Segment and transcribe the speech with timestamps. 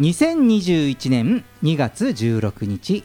[0.00, 3.04] 2021年2月16日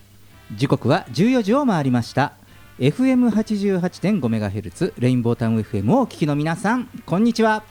[0.56, 2.32] 時刻は14時を回りました
[2.80, 7.66] FM88.5MHz レインボータウン FM をお聞きの皆さんこんにちは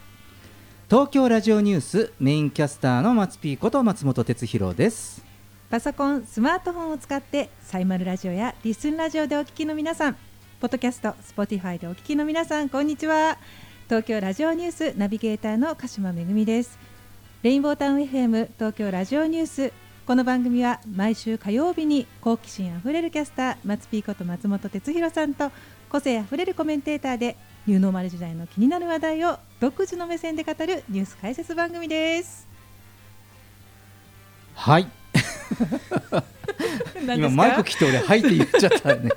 [0.90, 5.24] 東京ラジオニュースメインキャスターの松ピーこと松本哲弘です
[5.70, 10.18] パソコン、スマートフォンを使ってサイマルラジオや ListenRadio でお聞きの皆さん、
[10.60, 13.38] ポッドキャスト、 Spotify でお聞きの皆さん、こんにちは。
[13.86, 16.83] 東京ラジオニュースナビゲーターの鹿島めぐみです。
[17.44, 19.72] レインボータウン FM 東京ラジオニュース。
[20.06, 25.52] この番組は毎週火曜日に好奇心あふれるキャスター松ピーこと松本哲弘さんと
[25.90, 32.53] 個性あふれるコメンテーターでニューノーマル時代の気になる話題を独自の目線で語るニュース解説番組です。
[34.54, 34.88] はい。
[37.16, 39.10] 今マイク来て俺はいって言っちゃったね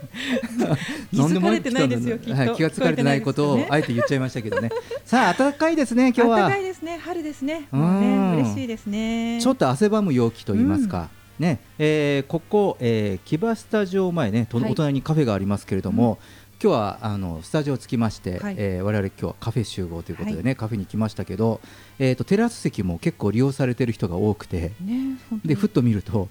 [1.12, 2.36] 気づかれてないですよきっと。
[2.36, 4.70] はい、気がつかれてないことをあえて言っちゃいましたけどね。
[5.06, 6.40] さあ暖かいですね今日は。
[6.42, 7.00] 暖かいですね。
[7.02, 7.68] 春ですね。
[7.72, 9.40] ね嬉しいですね。
[9.42, 11.60] ちょっと汗ばむ陽気と言いますか、ね。
[11.80, 14.72] えーここ、えー、木場スタジオ前ね、とはい。
[14.72, 16.20] お隣にカフェがありますけれども、
[16.60, 18.56] 今日はあのスタジオ着きまして、はい。
[18.58, 21.62] えー我々今日はカフェ集合ということでね、カフェに来ましたけど、
[22.00, 26.30] えー、とテラス席も結構利用されてる人が多くて、ねでふっと見ると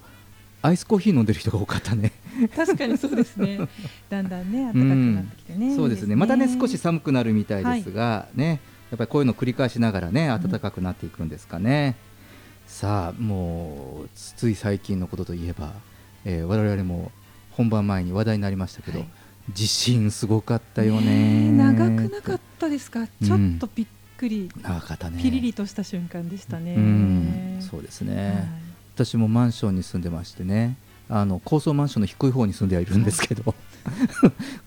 [0.61, 2.11] アイスコーヒー飲んでる人が多かったね。
[2.53, 3.57] 確かにそうですね。
[4.09, 6.09] だんだんね暖かくなってきてね、そうですね。
[6.09, 8.59] いいまたね少し寒くなるみたいですが、ね
[8.91, 11.95] やっぱりこういうのを繰り返しながらね暖かくなっていくんですかね、
[12.65, 15.71] さあもうつい最近のことといえば、
[16.25, 17.13] えー我々も
[17.51, 19.07] 本番前に話題になりましたけど、はい
[19.53, 21.51] 地震すごかったよね。
[21.51, 23.87] 長くなかったですか、ちょっとびっ
[24.17, 25.21] くり、長かったね。
[25.21, 28.47] ピリリとした瞬間でしたね、うんそうですね、はい
[28.97, 30.75] 私もマンションに住んでましてね。
[31.07, 33.53] あの高層マンションの低い方に住んではいるんですけど。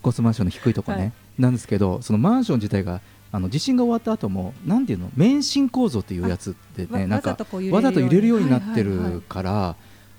[0.03, 1.13] 高層マンションの低いところね、はい。
[1.39, 3.01] なんですけどそのマンション自体が
[3.33, 5.11] あの地震が終わった後もなんていうの？
[5.17, 7.37] 免震構造っていうやつってわねなんかわ
[7.83, 8.49] ざと揺れるように。
[8.49, 9.75] なってるから、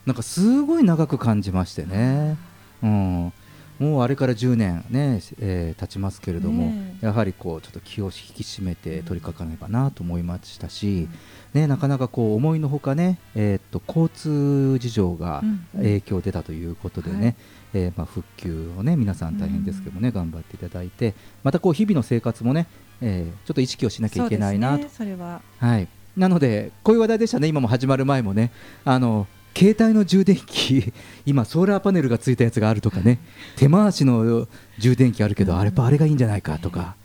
[0.06, 2.38] なんかすごい長く感じましてね、
[2.84, 3.34] うん、
[3.82, 11.10] もうあれから10年ね、えー経ちますけれども、ねやはりこうちょっと気を引き締めて取り掛かねばなと思いましたし、
[11.56, 15.82] ね、なかなかこう思いのほかね、えーっと交通事情がうんうん。
[15.82, 17.36] 影響出たということでね、はい。
[17.74, 22.68] えーまあ、復旧をね皆さん大変ですけどもね、頑張っていただいてまたこう日々の生活もね、
[23.02, 24.84] えーちょっと意識をしなきゃいけないなと。
[24.84, 25.42] ね、それは。
[25.58, 28.52] はい、なのでこういう話題でしたね今も始まる前もね。
[28.86, 29.26] あの
[29.56, 30.94] 携帯の充電器
[31.26, 33.20] 今ソーラーパネルがついたやつがあるとかね。
[33.58, 34.48] 手回しの
[34.80, 35.60] 充電器あるけど、うん。
[35.60, 36.96] あれやっぱあれがいいんじゃないかとか、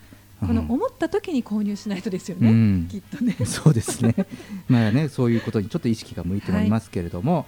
[0.41, 0.71] このうん。
[0.71, 2.89] 思った時に購入しないとですよね、うん。
[2.91, 3.37] きっとね。
[3.45, 4.15] そうですね。
[4.69, 7.47] まあねそういうことにちょっと意識が向いてはいますけれども、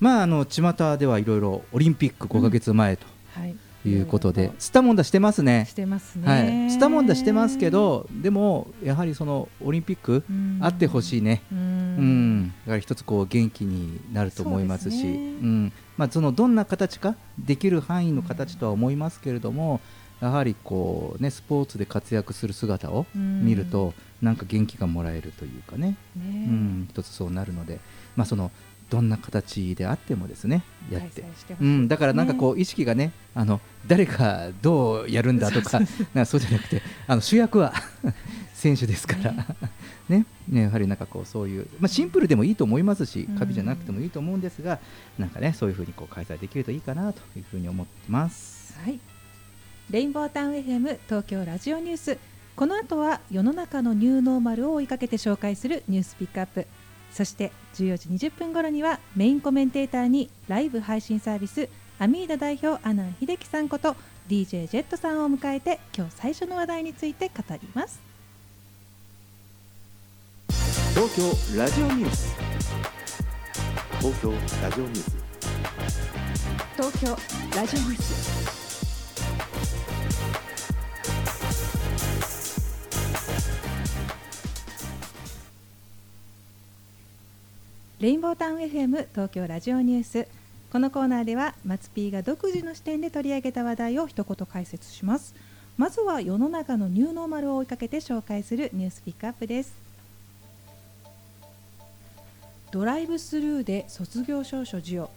[0.00, 3.54] まああの巷ではいろいろオリンピック5ヶ月前とはい。
[3.86, 5.62] いうことで、スタモンダしてますね。
[5.64, 10.58] としてますね、はい、スタモンダしてますけどでもやはりそのオリンピックうん。
[10.60, 11.54] あってほしいね、う
[12.00, 12.40] うん。
[12.42, 15.72] ん、だから一つこう元気になると思いますしそうん。
[15.96, 19.80] まあ、そのどんな形かできる範囲の形とは思いますけれども、
[20.20, 26.24] やはりこう、ね、スポーツで活躍する姿を見ると、なんか元気がもらえるというかね、ね。
[26.24, 27.80] うん、一つそうなるので、
[28.16, 28.50] まあ、その
[28.90, 31.22] どんな形であってもですねやって。
[31.22, 31.30] ね。
[31.60, 37.72] うん、だからなんかこう意識がねあの誰がどうやるんだとかなんかそうじゃなくてあの主役は
[38.60, 39.32] 選手ですから、
[40.08, 44.78] ね ね、やはりなんかこうそういう、まあ、シンプルでもいいと思いますしうんカビじゃなくてもいいと思うんですが、
[45.18, 48.78] なんかねそういうふうにこう開催できるといいかなというふうに思ってます。
[48.84, 49.00] はい。
[49.90, 52.18] レインボータウン FM 東京ラジオニュース。
[52.54, 56.66] この後は世の中のニューノーマルを追いかけて紹介するニュースピックアップ。
[57.10, 61.68] そして14時20分頃にはメインコメンテーターにライブ配信サービス
[61.98, 63.96] アミーダ代表阿南秀樹さんこと
[64.28, 68.09] DJ ジェットさんを迎えて今日最初の話題について語ります。
[70.92, 71.22] 東京
[71.56, 72.34] ラジオニュース。
[74.00, 75.16] 東京ラジオニュース。
[76.76, 77.16] 東京
[77.56, 78.50] ラジオニュース。
[88.00, 90.26] レインボータウン FM 東京ラジオニュース。
[90.72, 95.36] このコーナーでは松 P が独自の視点で取り上げた話題を一言解説します。
[95.76, 99.89] まずは世の中のニューノーマルを追いかけて紹介するニュースピックアップです。
[102.70, 105.10] ドライブスルーで卒業証書授与。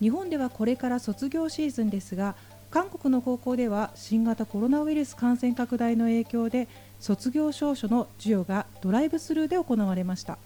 [0.00, 2.36] 日本ではこれから卒業シーズンですが
[2.70, 6.68] 韓国の高校では新型コロナウイルス感染拡大の影響で
[7.00, 10.38] 卒業証書の授与がドライブスルーで行われました。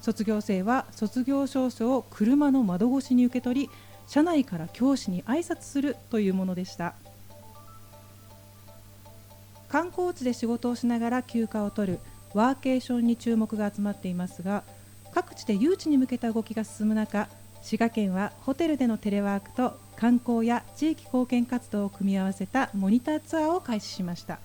[0.00, 3.70] 卒業生は卒業証書を車の窓越しに受け取り
[4.06, 6.94] 車内から教師に挨拶するというものでした。
[9.68, 11.98] 観光地で仕事をしながら休暇を取る
[12.32, 14.64] ワーケーションに注目が集まっていますが
[15.12, 17.28] 各地で誘致に向けた動きが進む中
[17.62, 24.38] 滋賀県はホテルでのテレワークと観光や地域貢献活動を組み合わせたモニターツアーを開始しました。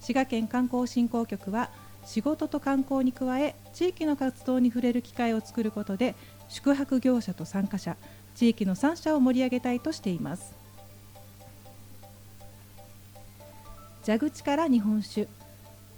[0.00, 1.70] 滋賀県観光振興局は
[2.04, 6.14] 仕事と観光に加え地域の活動に触れる機会を作ることで
[6.48, 7.96] 宿泊業者と参加者
[8.34, 10.54] 地域の3社を盛り上げたいとしています。
[14.06, 15.28] 蛇口から日本酒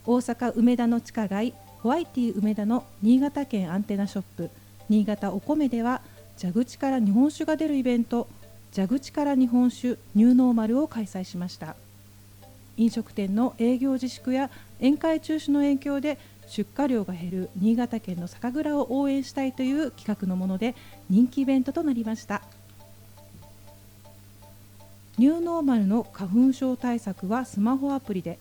[0.04, 4.50] 大阪梅田の地下街ホワイティ梅田の新潟県アンテナショップ。
[4.90, 6.02] 新潟お米では
[6.38, 8.28] 蛇口から日本酒が出るイベント。
[8.74, 11.76] 蛇口から日本酒ニューノーマルを開催しました。
[12.76, 16.18] 飲食店の営業自粛や宴会中止の影響で
[16.48, 20.74] 出荷量が減る新潟県の酒蔵を応援したいという企画のもので
[21.08, 22.42] 人気イベントとなりました。
[25.16, 28.38] ニューノーマルの花粉症対策はスマホアプリで。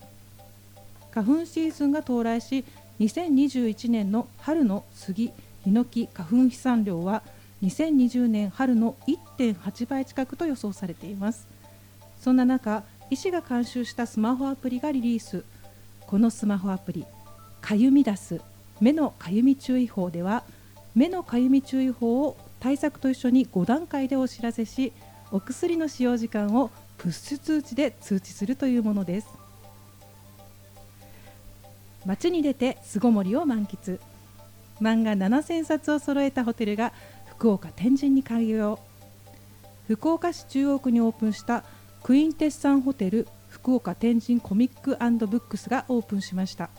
[1.12, 2.64] 花粉シーズンが到来し
[3.00, 5.32] 2021年の春の杉
[5.64, 7.24] ヒノキ花粉飛散量は
[7.64, 11.48] 2020年春の1.8倍近くと予想されています。
[12.20, 15.44] そんな中医師が監修したスマホアプリがリリース。
[16.08, 17.06] このスマホアプリ
[17.62, 18.42] かゆみ出す
[18.82, 20.44] 目のかゆみ注意報では
[20.96, 24.92] 目のかゆみ注意報を対策と一緒に5段階でお知らせし
[25.32, 29.39] お薬の使用時間をプッシュ通知で通知するというものです。
[32.06, 34.00] 街に出て巣ごもりを満喫。
[34.82, 36.94] 漫画7000冊を揃えたホテルが
[37.28, 38.80] 福岡天神に開業。
[39.88, 41.64] 福岡市中央区にオープンした
[42.04, 44.98] クインテッサンホテル福岡天神コミック
[45.28, 46.70] ブックスがオープンしました。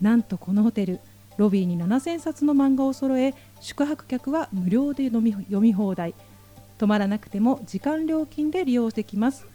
[0.00, 1.00] なんとこのホテル
[1.36, 6.14] ロビーに7000冊の漫画を揃え宿泊客は無料で飲み読み放題。
[6.78, 9.46] 泊まらなくても時間料金で利用できます。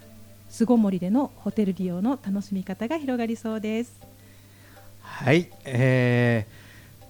[0.50, 4.09] 巣ごもりでのホテル利用の楽しみ方が広がりそうです。
[5.18, 6.60] はい、えー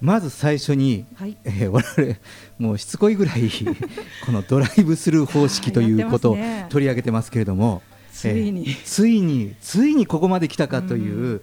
[0.01, 1.35] まず最初に、はい。
[1.43, 2.15] えー我々
[2.57, 3.49] もうしつこいぐらい
[4.25, 6.37] このドライブスルー方式ということを
[6.69, 7.81] 取り上げてますけれども、
[8.13, 8.63] ついに。
[8.69, 11.41] えーついについにここまで来たかという、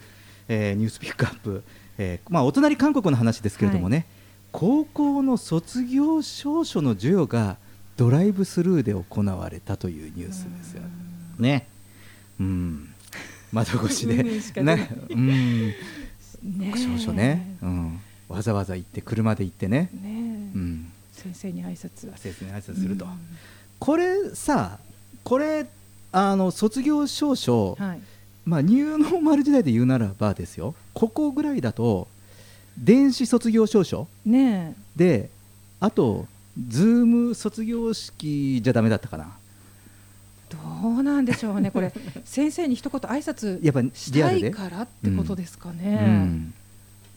[0.49, 1.63] えーニュースピックアップ、
[1.99, 4.07] えーまあ、お隣韓国の話ですけれどもね、
[4.53, 7.59] 高校の卒業証書の授与が
[7.99, 10.83] ドライブスルーで行われたというニュースですよ。
[11.39, 11.67] ね。
[12.41, 12.89] うん。
[13.53, 14.23] 窓越しで、
[15.11, 15.73] うん
[16.77, 19.97] しか出ないね、うん、わざわざ行って車で行ってね、う
[20.59, 23.11] ん、先生に挨拶先生に挨拶すると、うん。
[23.79, 24.79] これさ
[25.25, 25.67] これ
[26.13, 28.01] あの卒業証書、はい。
[28.45, 30.75] まあ、ニューノーマル時代で言うならばですよ。
[30.95, 32.07] ここぐらいだと
[32.79, 35.31] 電子卒業証書ねで
[35.81, 36.27] あと
[36.69, 39.25] ズーム卒業式じゃダメだったかな。
[39.25, 39.46] え
[40.49, 41.71] どうなんでしょうね。
[41.71, 41.93] これ
[42.25, 46.55] 先生に一言挨拶やっぱしたいからってことですかうね、ん、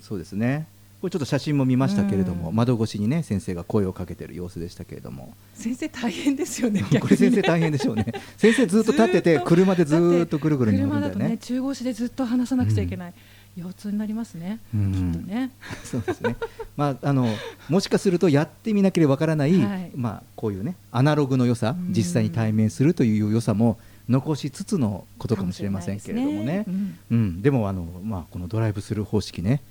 [0.02, 0.68] そうですね。
[1.02, 2.56] これちょっと写真も見ましたけれども、うん。
[2.56, 5.34] 窓越しにね先生が声をかけてる様子でしたけれども。
[5.54, 8.06] 先生大変ですよね これ先生大変でしょうね。
[8.38, 13.14] 先生ずっと立ってて車でずーっとぐるぐる回るん車だとね中腰でずっと話さなくちゃいけない、
[13.60, 15.14] 腰痛になりますね、うん。
[15.14, 15.52] きっとね。
[15.84, 16.36] そうですね。
[16.78, 17.28] まああの
[17.70, 19.92] もしかするとやってみなければわからない、はい。
[19.96, 21.94] まあこういうねアナログの良さ、うん。
[21.94, 26.36] 実際に対面するという良さも残しつつのことかもしれませんけれどもね。
[26.36, 26.96] かもしれないですね。
[27.12, 29.62] うん、でもあのまあこのドライブスルー方式ね、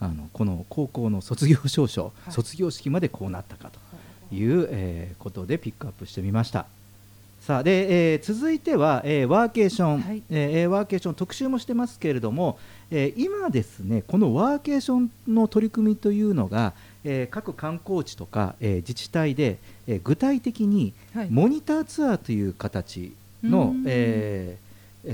[0.00, 2.32] あのこの高校の卒業証書、はい。
[2.32, 6.66] 卒業式までこうなったかという、えーことでピックアップしてみました。
[7.46, 10.22] さあで、えー続いては、えーワーケーション、はい。
[10.30, 12.58] えーワーケーション特集もしてますけれども、
[12.90, 16.72] えー今ですねこのワーケーションの取り組みというのが、
[17.04, 21.28] えー各観光地とか、えー自治体で、えー具体的にはい。
[21.30, 23.84] モニターツアーという形の、うん。
[23.86, 24.64] えー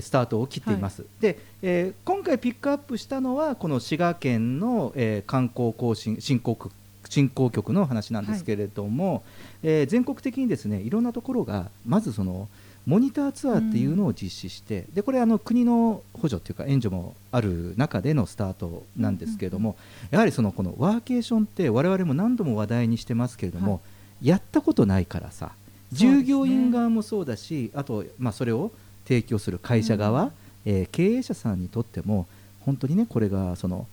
[0.01, 6.71] スタートを切っています、で、えー今回ピックアップしたのはこの滋賀県の、えー観光更新振興局
[7.11, 9.23] 振興局の話なんですけれども、
[9.63, 12.49] えー全国的にですねいろんなところがまずその
[12.87, 19.77] モニターツアーっていうのを実施して、でこれあの国の補助っていうか援助もある中でのスタートなんですけれども、
[20.11, 23.79] やはりそのこのワーケーションって我々も何度も話題にしてますけれども、は
[24.23, 24.29] い。
[24.29, 25.53] やったことないからさ
[25.93, 28.71] 従業員側もそうだしあと、まあ、それを
[29.07, 30.31] 提供する会社側、うん。
[30.67, 32.27] えー経営者さんにとっても
[32.61, 33.87] 本当にねこれがその、まあ、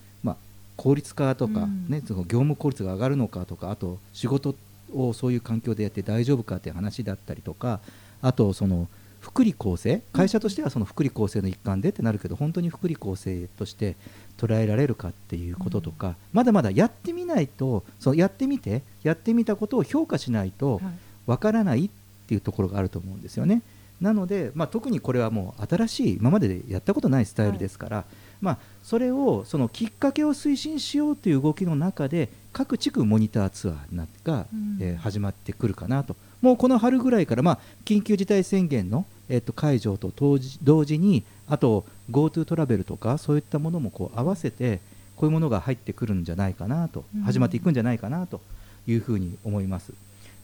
[0.77, 1.87] 効率化とか、うん。
[1.89, 4.55] ねその業務効率が上がるのかとかあと仕事
[4.93, 7.81] をそういう環境でやって大丈夫かっていう話だったりとか
[8.21, 8.87] あとその
[9.19, 13.95] 福利厚生会社としてはその福利厚生の一環でってなるけど本当に福利厚生として
[14.37, 20.83] 捉えられるかっていうこととか、まだまだやってみないとそうやってみてやってみたことを評価しないとはい。
[21.27, 21.89] わからないっ
[22.27, 23.61] ていうところがあると思うんですよね。
[24.01, 28.05] なので、まあ、特にこれはもう新しい今まででやったことないスタイルですから、
[28.41, 34.77] まあ、それをそのきっかけを推進しようという動きの中で各地区モニターツアーなが、うん。
[34.79, 36.15] えー始まってくるかなと。
[36.41, 44.79] もうこの春ぐらいから、まあ、緊急事態宣言の、えっと解除と同時同時にあと GoTo トラベルとかそういったものもこう合わせて
[45.15, 47.21] こういうものが入ってくるんじゃないかなと、うん。
[47.23, 48.41] 始まっていくんじゃないかなと
[48.87, 49.91] いうふうに思います。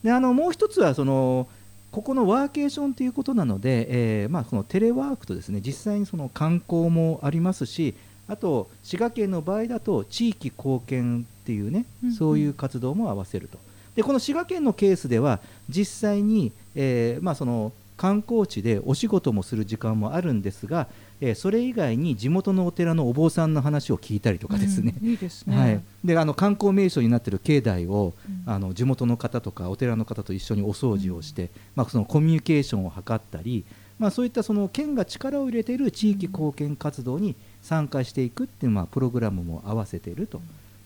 [0.04, 1.48] であのもう一つはその
[1.94, 7.94] ここのワーケーションということなので、えーまあ、そのテレワークとですね実際にその観光もありますし
[8.28, 12.16] あと滋賀県の場合だと地域貢献っていうね、うんうん。
[12.16, 13.60] そういう活動も合わせると。
[13.96, 20.88] でこの滋賀県のケースでは実際に、えーまあ、その観光地でお仕事もする時間もあるんですが、
[21.26, 25.58] えーそれ以外に地元のお寺のお坊さんの話を聞いたりとかですね、うんいいですね。
[25.58, 28.54] はい、であの観光名所になっている境内を、うん。
[28.54, 33.64] あの地元の方とかお寺の方と一緒にお掃除をして、まあ、そのコミュニケーションを図ったり、
[34.00, 40.42] まあ、そういったその県が力を入れている地域貢献活動に参加していくっていう、まあ、プログラムも合わせていると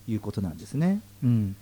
[0.06, 1.00] いうことなんですね。
[1.24, 1.56] うん。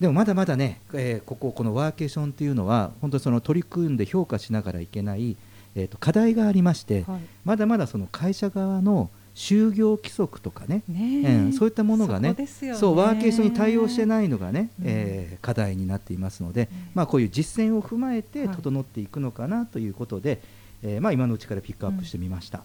[0.00, 5.36] でもまだまだね、えーこここのワーケーションっていうのは本当にその取り組んで評価しながらいけない、
[5.74, 7.20] えー、と課題がありまして、はい。
[7.44, 11.28] まだまだその会社側の就業規則とかねねえ。
[11.48, 12.36] ーそういったものがね
[12.74, 14.84] そうワーケーションに対応してないのがね、うん。
[14.86, 16.88] えー課題になっていますので、うん。
[16.94, 18.56] まあ、こういう実践を踏まえてはい。
[18.56, 20.40] 整っていくのかなということで、
[20.82, 22.62] えーまあ、今のうちからピックアップしてみました。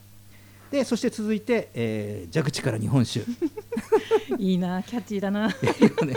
[0.70, 3.26] でそして続いて、えー蛇口から日本酒。
[4.38, 5.50] いいな、キャッチーだな。
[5.80, 6.16] 今ね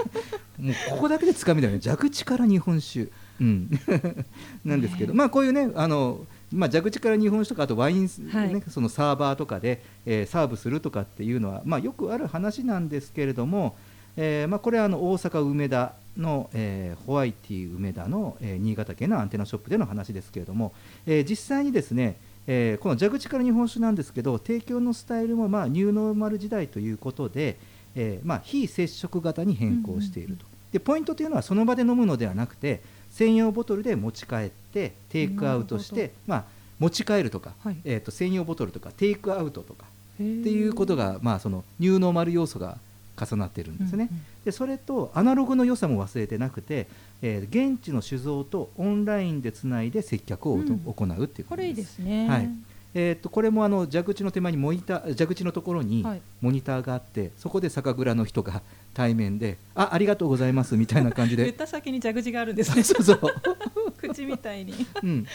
[0.59, 1.81] もうここだけでつかみだよね。
[1.83, 3.09] 蛇口から日本酒、
[3.41, 3.71] うん、
[4.65, 8.63] なんですけど、まあこういうねあの、まあ、蛇口から日本酒とかあとワイン、ねはい。
[8.69, 13.77] そのサーバーとかで、えーサーブするとかっていうのは、まあ、よくある話なんですけれども、
[14.17, 20.73] えーまあ、これはあの大阪梅田の、えーホワイティ梅田の、えー新潟県のアンテナショップでの話ですけれども、
[21.07, 22.17] えー実際にですね
[22.47, 27.59] えーこの蛇口から日本酒なんですけど提供のスタイルもまあニューノーマル時代ということで、
[27.95, 32.81] えーまあ、非接触型に変更していると、でポイントというのはその場で飲むのではなくて
[33.11, 36.45] 専用ボトルで持ち帰ってテイクアウトして、まあ、
[36.79, 37.77] 持ち帰るとか、はい。
[37.85, 42.79] えー、と専用ボトルとかテイクアウトとかっていうことが、まあ、そのニューノーマル要素が
[43.21, 44.09] 重なってるんですね。
[44.45, 46.87] でそれとアナログの良さも忘れてなくて、
[47.21, 50.79] えー現地の酒造とオンラインでつないで接客をうん。
[50.79, 51.83] 行うっていうことれいいとで。
[51.83, 52.29] ですすね。
[52.29, 52.49] はい。
[52.93, 56.23] えー、とこれもあの蛇口の手前にモニター蛇口のところにはい。
[56.41, 58.63] モニターがあって、そこで酒蔵の人が
[58.95, 62.83] 対面で「あありがとうございます」みたいな感じ言っでた先に蛇口があるんですね。
[62.83, 63.21] そうそう、
[63.97, 64.75] 口みたいに。
[65.03, 65.27] うん、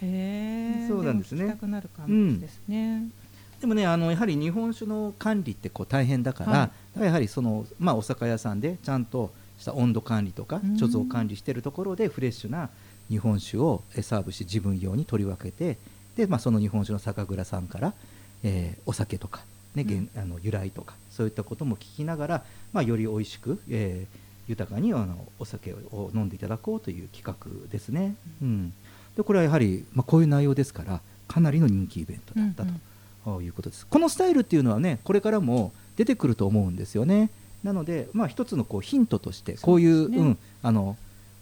[0.00, 0.86] へえ。
[0.88, 3.08] そうなんですねも聞きたくなる感じですね。
[3.60, 12.70] でもねあのやはり日本酒の管理ってこう大変だから、はいやはりその、まあ、お酒屋さんでちゃんとした温度管理とかうん貯蔵管理してるところでフレッシュな
[13.08, 15.78] 日本酒をえサーブして自分用に取り分けて
[16.16, 17.94] で、まあ、その日本酒の酒蔵さんから、
[18.42, 19.44] えーお酒とか、
[19.76, 28.16] ね原あの由来とかそういったことも聞きながら、まあ、より美味しく、えー豊かにあのお酒を飲んでいただこうという企画ですね。
[28.42, 28.72] うん、
[29.16, 33.40] でこれはやはり、まあ、こういう内容ですからかなりの人気イベントだったと。
[33.40, 33.86] いうことです。
[33.86, 37.30] このスタイルっていうのはねこれからも出てくると思うんですよね。
[37.62, 40.96] なので、まあ、一つのこうヒントとしてこういうねうんあの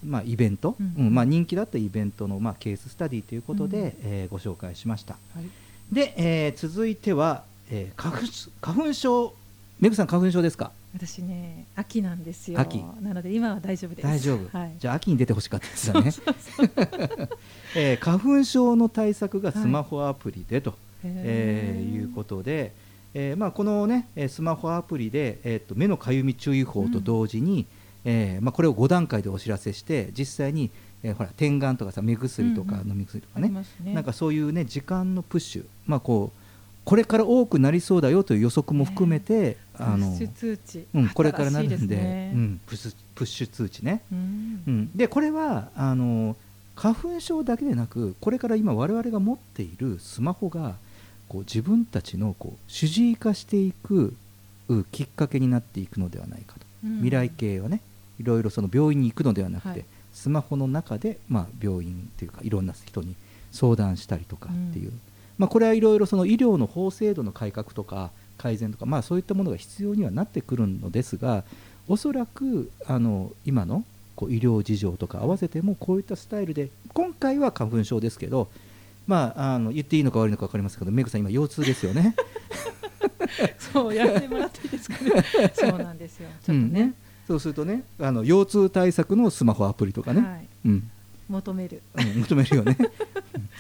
[0.07, 1.15] まあ、イベント、うんうん。
[1.15, 5.15] まあ、人気だったイベントの、まあ、ケーススタディということで、うんえーご紹介しました。
[5.35, 5.45] はい。
[5.91, 8.27] で、えー続いては、えー花粉
[8.61, 9.35] 花粉症
[9.81, 10.73] めぐさん花粉症ですか？
[10.95, 12.61] 私ね、秋なんですよ。
[12.61, 12.85] 秋。
[13.01, 14.07] なので今は大丈夫です。
[14.07, 14.73] 大丈夫、はい。
[14.79, 16.13] じゃあ秋に出てほしかったですよね。
[17.77, 22.73] えー花粉症の対策がスマホアプリでと、えーいうことで、
[23.15, 27.65] えーまあ、この、ね、えースマホアプリで、えー、と目のかゆみ注意報と同時に、
[28.05, 30.71] えーまあ、これを5段階でお知らせして実際に、
[31.03, 32.89] えーほら点眼とかさ目薬とかうんうん。
[32.91, 33.95] 飲み薬とかありね,、ますね。
[33.95, 36.41] なんかそういう、ね、時間のプッシュ、まあ、こう
[36.85, 40.87] これから多くなりそうだよという予測も含めて、あのプッシュ通知。
[40.95, 42.33] うん、これからなるんですね。
[42.35, 44.03] うん、プッシュプッシュ通知ね。
[44.13, 44.63] うん。
[44.67, 46.37] うん、でこれはあの
[46.77, 50.77] 花粉症だけでなくこれから今我々が持っているスマホが
[51.29, 54.15] こう自分たちのこう主治医化していく
[54.69, 56.97] うきっかけになっていくのではないかと、うん。
[56.97, 57.81] 未来系はね
[58.19, 59.85] いろいろその病院に行くのではなくて、はい。
[60.13, 63.15] スマホの中で、まあ、病院っていうかいろんな人に
[63.53, 64.93] 相談したりとかっていう、
[65.39, 68.11] まあ、これはいろいろその医療の法制度の改革とか
[68.41, 71.45] 改善とか、まあ、そういったものが必要にはなってくるのですが
[71.89, 73.85] おそらくあの今の
[74.17, 78.49] こう医療事情とか合わせてもこういったスタイルで今回は花粉症ですけど、
[79.07, 82.15] まあ、あの言っていいのか悪いのか分かりますけどメグさん今腰痛ですよね。
[83.73, 85.25] そうやってもらっていいですかね。
[85.55, 86.29] そうなんですよ。
[86.43, 86.95] ちょっとね、うん
[87.29, 90.47] そうするとねあの腰痛対策のスマホアプリとかね、はい。
[90.67, 90.91] うん。
[91.29, 91.81] 求める。
[91.95, 92.77] うん求めるよね。
[92.81, 92.87] うん。
[92.87, 92.89] い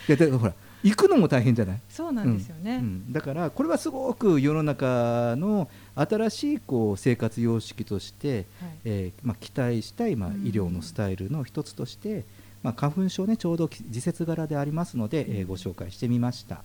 [0.08, 1.80] やだからほら行くのも大変じゃない？
[1.88, 8.44] そうなんですよね、うん、だからこれはすごく世の中の新しいこう生活様式として、はい。
[8.84, 10.46] えーまあ、期待したい、まあ、うん。
[10.46, 12.24] 医療のスタイルの一つとして、
[12.62, 16.62] まあ、花粉症ねちょうど時節柄でありますので、えーご紹介してみました。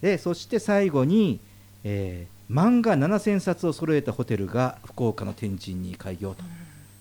[0.00, 1.40] でそして最後に、
[1.84, 6.36] えー漫画7000冊を揃えたホテルが福岡の天神に開業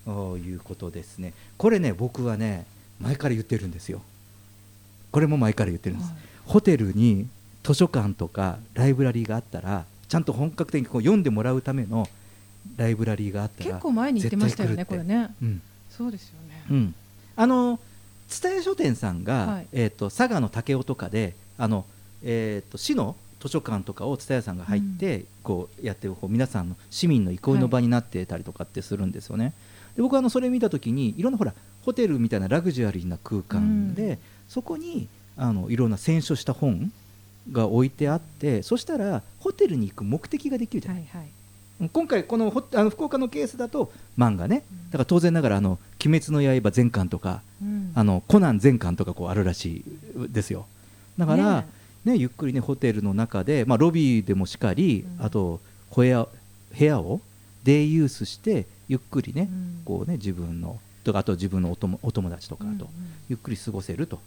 [0.04, 1.34] ということですね。
[1.58, 2.66] これね僕はね
[3.00, 4.02] 前から言ってるんですよ。
[5.12, 7.28] これも前から言ってるんです、はいホテルに
[7.64, 12.08] 図書館とかライブラリーがあったらちゃんと本格的にこう読んでもらうための
[12.78, 15.34] ライブラリーがあったら結構前に言ってましたよねこれね。
[15.42, 15.62] うん。
[15.90, 16.96] そうですよね、うん、
[17.38, 17.80] あの
[18.28, 19.68] 蔦屋書店さんが、はい。
[19.72, 21.86] えー、と佐賀の武雄とかであの、
[22.24, 29.54] えー、と市の図書館とかを蔦屋さんが入って、こうやってこう皆さんの市民の憩いの場になってたりとかってするんですよね。
[29.96, 34.18] で僕はあのそれ見た時にいろんなほらホテルみたいなラグジュアリーな空間で、うん。
[34.50, 36.92] そこにあのいろんな選書した本
[37.52, 41.90] が置いてあってそしたらホテルに行く目的ができるじゃない、はいはい。
[41.92, 44.64] 今回このほあの福岡のケースだと漫画ね。
[44.92, 47.92] だから当然ながらあの「鬼滅の刃」全巻とかうん。
[47.94, 49.84] あのコナン全巻とかこうあるらし
[50.18, 50.66] いですよ。
[51.18, 52.14] だから、ね。
[52.14, 55.26] ねゆっくりねホテルの中で、まあ、ロビーでもしかり、うん。
[55.26, 55.60] あと
[55.94, 56.28] 部屋
[56.78, 57.20] 部屋を
[57.64, 59.82] デイユースしてゆっくりね、うん。
[59.84, 62.88] こうね自分のとかあと自分のお友お友達とかと、
[63.30, 64.20] ゆっくり過ごせると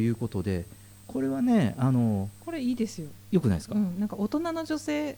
[0.00, 0.64] いうことで
[1.06, 3.08] これはねあのこれいいですよ。
[3.30, 5.16] よくないですか、うん、なんか大人の女性、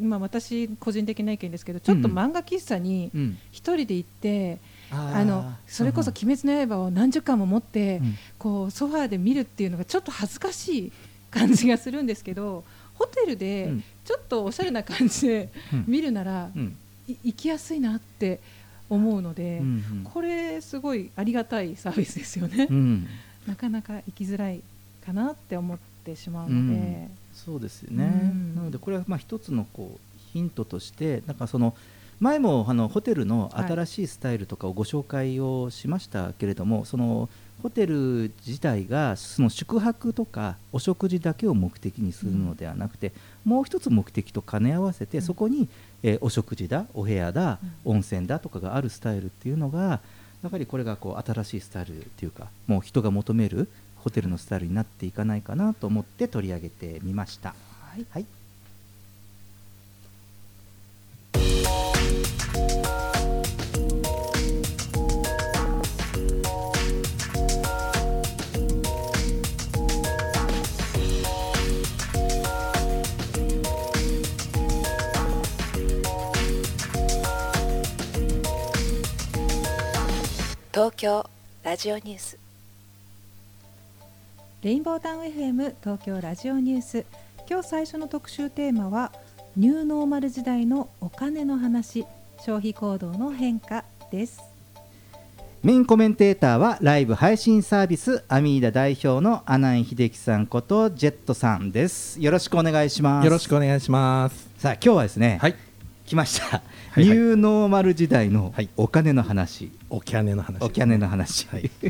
[0.00, 3.38] まあ、私個人的な意見ですけどちょっと漫画喫茶にうん。
[3.50, 4.58] 一人で行って、
[4.90, 5.20] あー。
[5.20, 8.14] あのそれこそ「鬼滅の刃」を何十巻も持って、うん。
[8.38, 10.92] こうソファーで見るっていうのがちょっと恥ずかしい
[11.30, 13.84] 感じがするんですけどホテルでうん。
[14.04, 15.84] ちょっとおしゃれな感じでうん。
[15.86, 16.50] 見るなら、
[17.06, 18.40] 行きやすいなって
[18.90, 20.04] 思うので、うんうん。
[20.04, 23.08] これすごいありがたいサービスですよね、うん
[23.46, 24.62] なかなか行きづらい
[25.04, 26.78] かなって思ってしまううので。
[26.78, 28.54] ん、そうですよね、うん。
[28.54, 31.74] なのでこれはまあ一つのこうヒントとしてなんかその
[32.20, 37.28] 前もあのホテルの新しいスタイルとかをご紹介をしましたけれども、その
[37.64, 43.12] ホテル自体がその宿泊とかお食事だけを目的にするのではなくて、
[43.44, 45.68] もう一つ目的と兼ね合わせて、うんそこに、
[46.04, 49.98] えーお食事だお部屋だ、温泉だとかがあるスタイルっていうのが
[50.42, 57.50] やはりこれがこう新しいスタイルっていうかもう人が求めるホテルのスタイルになっていかないかなと思って取り上げてみました。
[57.50, 58.26] はいはい
[80.82, 81.24] 東京
[81.62, 82.36] ラジオニュース。
[84.64, 87.06] レインボータウン FM 東京ラジオニュース。
[87.48, 89.12] 今日最初の特集テーマは
[89.56, 92.04] ニューノーマル時代のお金の話
[92.38, 94.42] 消費行動の変化です。
[95.62, 102.20] メインコメンテーターはライブ配信サービスアミーダ代表の阿南秀樹さんことジェットさんです。
[102.20, 103.24] よろしくお願いします。
[103.24, 104.50] よろしくお願いします。
[104.58, 105.54] さあ今日はですね、はい、
[106.06, 106.46] 来ました、
[106.90, 108.68] はいニューノーマル時代のはい。
[108.76, 110.62] お金の話、おキャネの話。
[110.62, 111.70] お金の話、はい。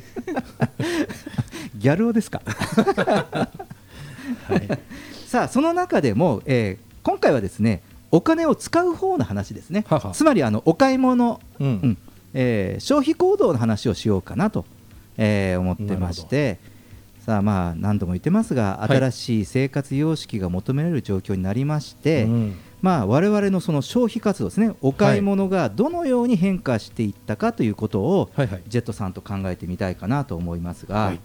[1.76, 2.40] ギャル男ですか？
[2.46, 3.48] は
[4.56, 4.68] い。
[5.26, 9.84] さあその中でも、えー今回はですねお金を使う方の話ですね。
[9.88, 10.12] はは。
[10.12, 11.66] つまりあのお買い物、うん。
[11.66, 11.98] うん。
[12.34, 14.64] えー消費行動の話をしようかなと、
[15.16, 16.58] えー思ってまして。
[17.26, 18.96] さあまあ何度も言ってますがはい。
[18.98, 28.62] 新しい生活様式が求められる状況になりまして、うんまあ、我々のその消費活動ですねお買い物がどのように変化していったかということを、はいはい。
[28.66, 31.20] ジェットさんと考えてみたいかなと思いますが、はい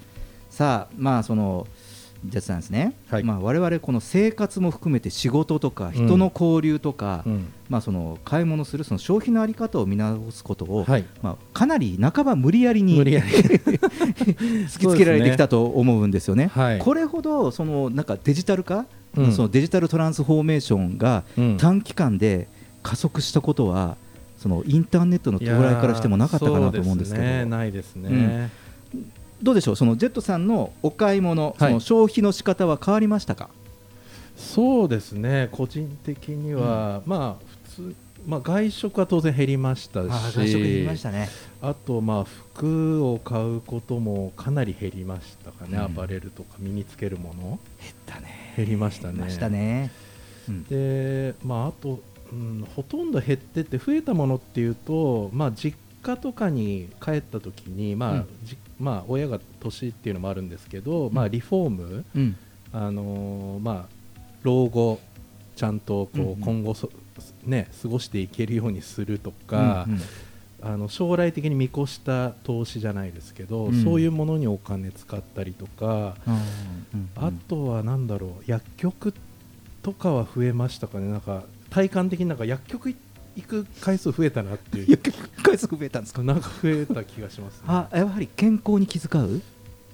[0.49, 1.67] さあまあその
[2.25, 7.53] ジェットさんですね、はいまあ、我々この生活も含めて仕事とか人の交流とか、うん。
[7.69, 11.05] まあ、その買い物するその消費の在り方を見直すことを、はい。
[11.21, 12.97] まあ、かなり半ば無理やりに。
[13.03, 16.47] 突きつけられてきたと思うんですよね。
[16.47, 18.85] はいこれほどそのなんかデジタル化、
[19.17, 19.33] うん。
[19.33, 21.57] そのデジタルトランスフォーメーションがうん。
[21.57, 22.47] 短期間で
[22.83, 23.97] 加速したことは
[24.37, 27.23] そのインターネットの到来からしてもなかったかなと思うんですけど。
[27.23, 27.43] ね。
[27.45, 28.51] ないですね、
[29.41, 29.75] どうでしょう？
[29.75, 31.69] そのジェットさんのお買い物、はい。
[31.69, 33.49] その消費の仕方は変わりましたか？
[34.35, 35.49] そうですね。
[35.51, 37.95] 個人的には、まあ普通
[38.27, 41.29] まあ、外食は当然減りましたしあー外食減りましたね。
[41.61, 45.83] あとまあ服を買うこともかなり減りましたかね、うん。
[45.85, 47.41] アパレルとか身につけるもの。
[47.41, 47.59] 減っ
[48.05, 48.53] たね。
[48.57, 49.29] 減りましたね。
[49.29, 49.91] したね、
[50.49, 50.63] うん。
[50.65, 52.01] でまああと、
[52.33, 58.27] うん、ほとんど減ってって増えたものっていうとまあ実家とかに帰った時にまあ、うん。
[58.43, 62.35] じまあ親が年っていうのもあるんですけど、まあリフォーム、うん。
[62.73, 63.97] あのーまあ
[64.43, 64.99] 老後
[65.55, 66.41] ちゃんとこう、うんうん。
[66.41, 66.89] 今後そ
[67.43, 70.01] ね過ごしていけるようにするとか、うんうん。
[70.59, 73.83] あの将来的に見越した投資じゃないですけど、うん。
[73.83, 79.13] そういうものにお金使ったりとか、うんあとはなんだろう薬局
[79.83, 81.11] とかは増えましたかね。
[81.11, 82.95] なんか体感的になんか薬局
[83.35, 84.91] 行く回数増えたなっていう。
[84.91, 86.23] 薬局回数増えたんですか？
[86.23, 87.61] なんか増えた気がしますね。
[87.67, 89.41] あやはり健康に気遣う？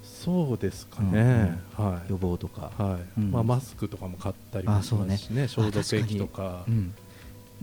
[0.01, 2.11] そうですかね、はい。
[2.11, 2.71] 予防とか。
[2.77, 3.19] はい。
[3.19, 3.31] うん。
[3.31, 5.43] まあ、マスクとかも買ったりもしますしね。
[5.43, 6.63] あ消毒液とか。
[6.69, 6.95] うん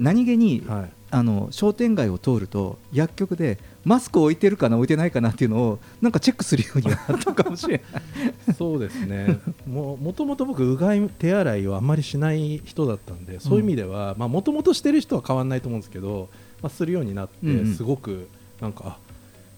[0.00, 0.90] 何気に、はい。
[1.12, 8.54] あの商店街を通ると薬局でマスク置いてるかな置いてないかなっていうのをなんかチェックするようになったかもしれない。
[8.56, 9.40] そうですね。
[9.66, 16.28] ももともと僕うがい手洗いをあんまりしない人だったんでそういう意味ではもともとしてる人は変わらないと思うんですけど、
[16.62, 17.74] まあ、するようになって、うんうん。
[17.74, 18.28] すごく
[18.60, 18.98] なんかあ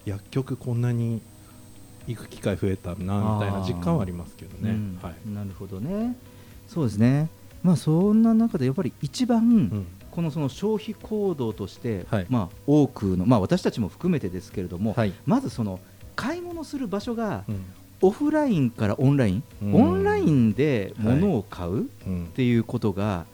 [0.06, 1.20] 薬局こんなに
[2.06, 4.98] 行く機会増えたなみたいな実感はありますけどね、うん。
[5.02, 6.16] はい、なるほどね。
[6.66, 7.28] そうですね。
[7.62, 12.26] まあそんな中でやっぱり一番、うんこのその消費行動として、はい。
[12.28, 15.12] まあ、多くの、まあ、私たちも含めてですけれども、はい。
[15.26, 15.80] まずその
[16.14, 17.64] 買い物する場所がうん。
[18.04, 19.74] オフラインからオンライン、うん。
[19.74, 22.26] オンラインで物を買うっうん。
[22.34, 23.24] ていうことが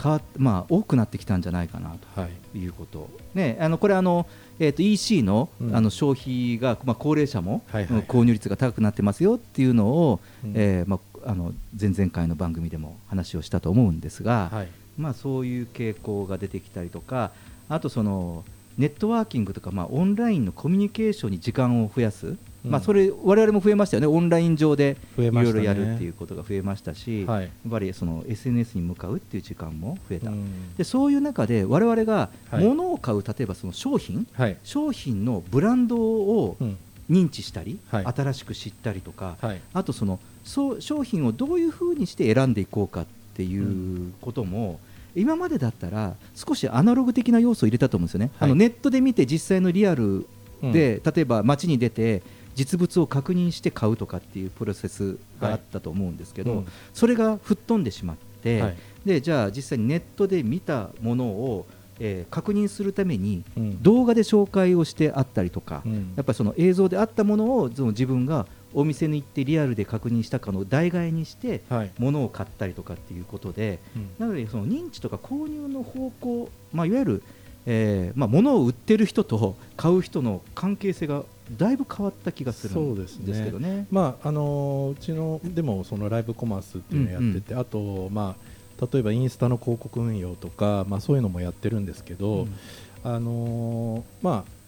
[0.00, 2.30] 変わっまあ、多くなってきたんじゃないかなはい。
[2.52, 4.26] ということ、ね、あのこれあの、
[4.58, 5.76] えー、と EC の,、うん。
[5.76, 8.04] あの消費が、まあ、高齢者も、はいはいはい。
[8.04, 10.52] 購入率が高くなってますよっていうのを、うん。
[10.54, 14.68] えーまあ、あの前々回の番組でも話をしたと思うんですが、はい
[15.00, 17.32] まあ、そういう傾向が出てきたりとか
[17.68, 18.44] あとその
[18.78, 22.38] ネットワーキングとか、まあ、オンラインのコミュニケーションに時間を増やす、うん。
[22.64, 24.06] まあ、それ我々も増えましたよね。
[24.06, 27.42] オンライン上でいろいろやるっていうことが増えましたしはい。
[27.42, 30.74] やっぱりその SNS に向かうっていう時間も増えた、うん。
[30.76, 32.64] でそういう中で我々がはい。
[32.64, 34.56] 物を買う、例えばその商品はい。
[34.62, 36.78] 商品のブランドをうん。
[37.10, 38.04] 認知したり、はい。
[38.06, 39.60] 新しく知ったりとか、はい。
[39.74, 44.78] あとそのそう商品をどういうふうにして選んでいこうかっていうことも、
[45.14, 48.50] 今までだったら少しアナログ的な要素を入れたと思うんですよね、はい。
[48.50, 50.26] あのネットで見て実際のリアル
[50.62, 52.22] で、例えば街に出て
[52.54, 56.66] 実物を確認して買うとかっていうプロセスがあったと思うんですけど、うん。
[56.92, 58.76] それが吹っ飛んでしまって、はい。
[59.04, 61.66] でじゃあ実際にネットで見たものを、
[61.98, 63.82] えー確認するためにうん。
[63.82, 66.12] 動画で紹介をしてあったりとか、うん。
[66.16, 71.90] やっぱりその映像であったものをその自分がお店に行ってリアルで確認したかの代替えにしてはい。
[71.98, 74.08] 物を買ったりとかっていうことで、うん。
[74.18, 77.22] なのでその認知とか購入の方向、まあ、いわゆる、
[77.66, 81.24] えーまあ、物を売ってる人と買う人の関係性が
[81.56, 83.26] だいぶ変わった気がするそうんですね。
[83.26, 83.86] ですけどね。
[83.90, 92.54] まああのーうちのでもそのライブコマースっていうのをやってて、あとまあ例えばインスタの広告運用とかまあそういうのもやってるんですけど、うん。
[93.02, 94.60] あのーまあ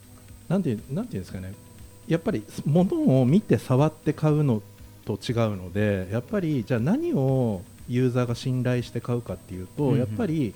[0.48, 1.54] なんてなんていうんですかね
[2.12, 4.60] やっぱり物を見て触って買うの
[5.06, 9.98] と違うのでやっぱりじゃあ何をユーザーが信頼して買うかっていうと、うんうん。
[9.98, 10.54] やっぱり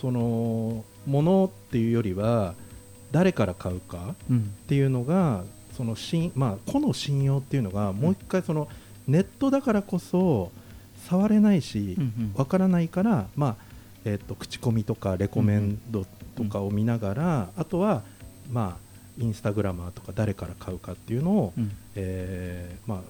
[0.00, 2.54] その物っていうよりは
[3.12, 4.38] 誰から買うかうん。
[4.38, 5.44] っていうのが
[5.76, 8.66] その信、まあ、個の信用っていうのがもう一回その
[9.06, 10.50] ネットだからこそ
[11.06, 12.32] 触れないしうんうん。
[12.34, 13.56] わからないから、まあ
[14.06, 18.02] えっと口コミとかレコメンドとかを見ながら、あとは、
[18.50, 21.70] まあ、インスタグラマーとか誰から買うかっていうのを、うん。
[21.94, 23.00] えーまあ、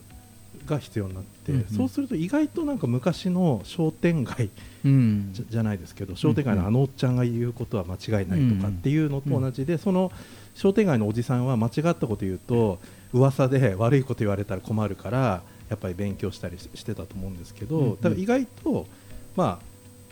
[0.67, 1.67] が必要になって、うんうん。
[1.69, 4.51] そうすると意外となんか昔の商店街
[4.85, 5.31] うん。
[5.33, 10.13] じゃないですけど商店街のあのおっちゃんが言うことは間違いないとかっていうのと同じで、その
[10.55, 12.79] 商店街のおじさんは間違ったこと言うと
[13.13, 18.19] 噂で悪いこと言われたら困るからやっぱり勉強したりししてたと思うんですけど、うんうん。
[18.19, 18.87] 意外と、
[19.35, 19.65] まあ、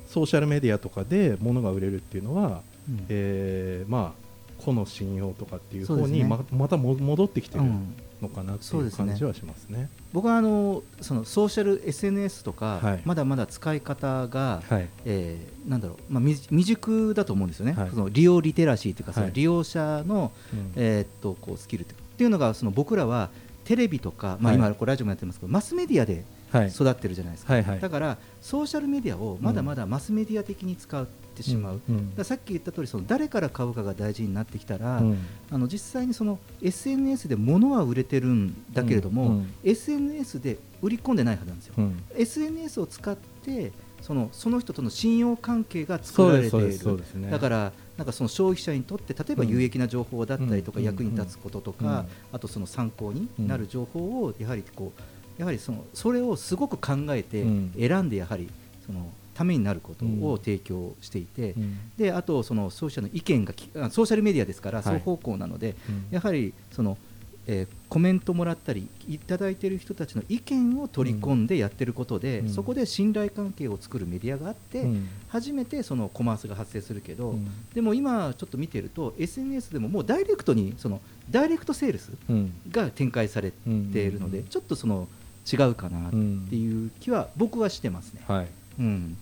[0.07, 3.07] ソーシャルメディアとかで物が売れるっていうのは、うん。
[3.09, 4.22] えーまあ
[4.65, 9.91] 個の信用とかっていう方にままたも戻ってきてるうんのかなっていう感じはしますね。
[10.13, 13.03] 僕はあのそのソーシャル SNS とか、はい。
[13.05, 14.89] まだまだ使い方が、はい。
[15.05, 17.91] えーなんだろう、まあ、未未熟だと思うんですよね、はい。
[17.91, 20.73] その利用リテラシーというか、そのはい利用者の、うん。
[20.77, 23.31] えーっとこうスキルっていうのがその僕らは
[23.65, 24.75] テレビとか、まあ、はい。
[24.75, 26.69] 今ラジオもやってますけどマスメディアではい。
[26.69, 31.81] 育ってるじゃないですか、だからソーシャルメディアをまだまだマスメディア的に使ってしまう、
[32.17, 35.19] ださっき言った通りそり誰から買うかが大事になってきたら、うん。
[35.51, 42.03] あの実際にその SNS で物は売れてるんだけれども、SNS で売り込んでないはずなんですよ、うん。
[42.17, 46.97] SNS を使ってそのその人との信用関係が作られている。
[47.15, 47.31] ね。
[47.31, 49.49] だからなんかその消費者にとって例えばうん。
[49.49, 50.85] 有益な情報だったりとかうん。
[50.85, 52.07] 役に立つこととか、うん。
[52.33, 57.75] あとその参考になる情報をやはりこうやはりそのそれをすごく考えてうん。
[57.79, 58.49] 選んでやはり
[58.85, 60.39] そのためになることをうん。
[60.39, 61.79] 提供していて、うん。
[61.97, 63.53] であとその消費者の意見が
[63.91, 64.95] ソーシャルメディアですからはい。
[64.95, 66.07] 双方向なので、うん。
[66.11, 66.99] やはりその、
[67.47, 72.49] えーコメントもらったりいただいている人たちの意見を取り込んでやってることで、うん。
[72.49, 75.09] そこで信頼関係を作るメディアがあって、うん。
[75.29, 77.47] 初めてそのコマースが発生するけど、うん。
[77.75, 82.53] でも今ちょっと見てると SNS でももうダイレクトにそのダイレクトセールスうん。
[82.71, 84.45] が展開されているので、うん。
[84.45, 85.07] ちょっとその
[85.53, 86.17] 違うかなって
[86.57, 88.23] いう気は僕はしてますね。
[88.27, 88.47] はい
[88.79, 89.17] うん、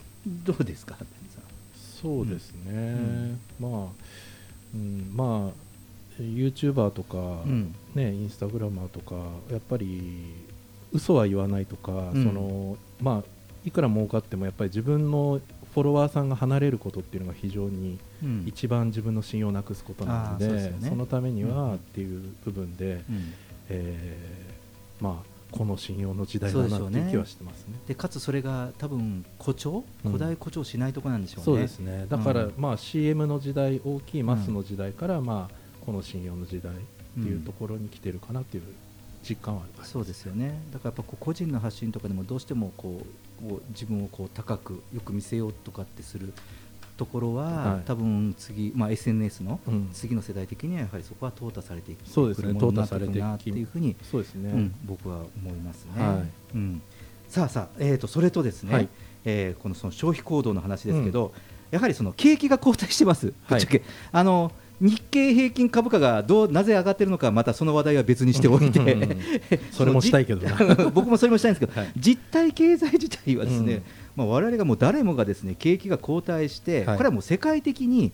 [0.44, 0.96] どうですか
[2.00, 3.40] そうですね、ん。
[3.58, 3.70] まあ、
[4.74, 5.50] うん、ま
[6.18, 7.74] あ YouTuber とか、ん。
[7.94, 9.16] ね、インスタグラマーとか
[9.50, 10.34] やっぱり
[10.92, 12.24] 嘘は言わないとか、うん。
[12.24, 13.24] そのまあ、
[13.64, 15.40] いくら儲かってもやっぱり自分の
[15.74, 18.44] フォロワーさんが離れることっていうのが非常にうん。
[18.46, 20.96] 一番自分の信用をなくすことなので,、そそうですよね。
[20.96, 23.34] のためにうんはっていう部分で、うん。
[23.68, 27.78] えーまあ、この信用の時代だなっていう気はしてますね。
[27.86, 30.12] でかつそれが多分誇張、うん。
[30.12, 31.44] 古代誇張しないところなんでしょうね。
[31.44, 32.06] そうですね。
[32.08, 32.54] だから、うん。
[32.56, 36.76] まあ、CM の時代大きいマスの時代から、まあ、この信用の時代っ
[37.22, 38.62] ていうところに来てるかなっていう
[39.28, 40.60] 実感はあります、そうですよね。
[40.72, 46.32] だからやっぱこう個人の発信とかでもどうしてもこうこう自分をこう高くよく見せようとかってする
[47.00, 47.86] ところは、はい。
[47.86, 49.88] 多分次、まあ、SNS のうん。
[49.94, 56.04] 次の世代的にはやはりそこは淘汰されていくそうですね淘汰されていきくるなっていうふうに、そうですね、うん僕は思いますね。
[56.04, 56.56] はい。
[56.56, 56.82] うん、
[57.26, 58.88] さあさあ、えー、とそれとですね、はい。
[59.24, 61.32] えーこのその消費行動の話ですけど、
[61.70, 63.58] やはりその景気が後退してます、ぶはい。
[63.58, 63.82] っちゃけ、
[64.12, 69.16] あの日経平均株価がどうなぜ上がっているのか、またその話題は別にしておいて、
[69.72, 70.74] それもしたいけどな。
[70.92, 71.92] 僕もそれもしたいんですけど、はい。
[71.96, 73.82] 実体経済自体はですね、うん
[74.16, 76.96] まあ、我々がもう誰もがですね景気が後退して、はい。
[76.96, 78.12] これはもう世界的に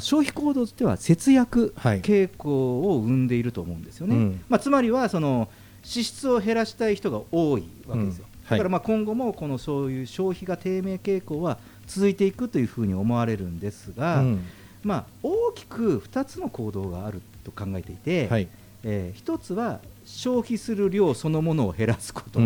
[0.00, 2.00] 消費行動としては節約はい。
[2.00, 4.16] 傾向を生んでいると思うんですよね。
[4.16, 4.44] うん。
[4.48, 5.48] まあ、つまりはその
[5.82, 8.26] 支出を減らしたい人が多いわけですよ。
[8.26, 8.48] うん。
[8.48, 8.58] はい。
[8.58, 14.44] だからまあ今後もこのそういう消費が低迷傾向は続いていくというふうに思われるんですが、うん。
[14.82, 18.48] まあ、大きく2つの行動があると考えていて、はい。
[18.82, 22.40] え1つは消費する量そのものを減らすこと、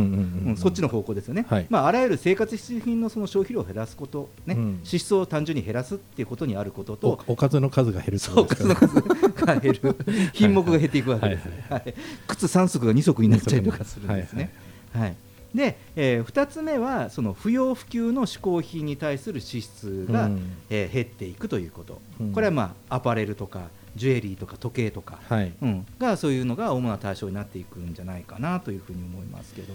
[0.56, 1.66] そっちの方向ですよね、はい。
[1.68, 4.54] まあ、あらゆる生活必需品のその消費量を減らすこと、ね。
[4.54, 4.80] うん。
[4.84, 9.96] 支出を単純に減らすっていうことにあることと、おおかずの数が減るそうですか、ね、数の数が減る。
[10.32, 11.94] 品目が減っていくわけです、はいはい。
[12.28, 14.52] 靴3足が2足になっちゃいとかするんですね。
[14.92, 15.16] はい。
[15.54, 20.52] で、え2つ目はその不要不急の嗜好品に対する支出が、うん。
[20.70, 22.32] えー減っていくということ、うん。
[22.32, 25.52] これは、まあ、アパレルとかジュエリーとか時計とか、はい。
[25.60, 29.74] うん、がそういうのが主な対象になっていくんじゃないかなというふうに思いますけど。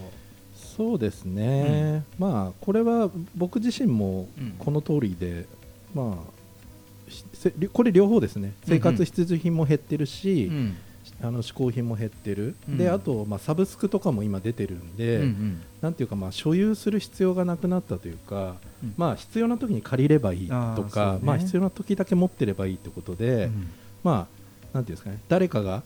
[0.55, 4.55] そうですね、まあこれは僕自身もうん。
[4.57, 5.45] この通りで、
[5.93, 8.53] まあしせこれ両方ですね。
[8.65, 10.75] 生活必需品も減ってるし、うん。
[11.21, 12.77] あの嗜好品も減ってる、うん。
[12.77, 15.61] であと、まあ、サブスクとかも今出てるんで、うんうん。
[15.81, 18.93] なんていうか、まあ、所有する必要がなくなったというか、うん。
[18.97, 23.69] まあ、必要な時に借りればいいとあーそうね、かまあ、必要な時だけ持ってればいいってことで、うん
[24.03, 24.27] ま
[24.73, 25.83] あ、なんていうんですかね誰かが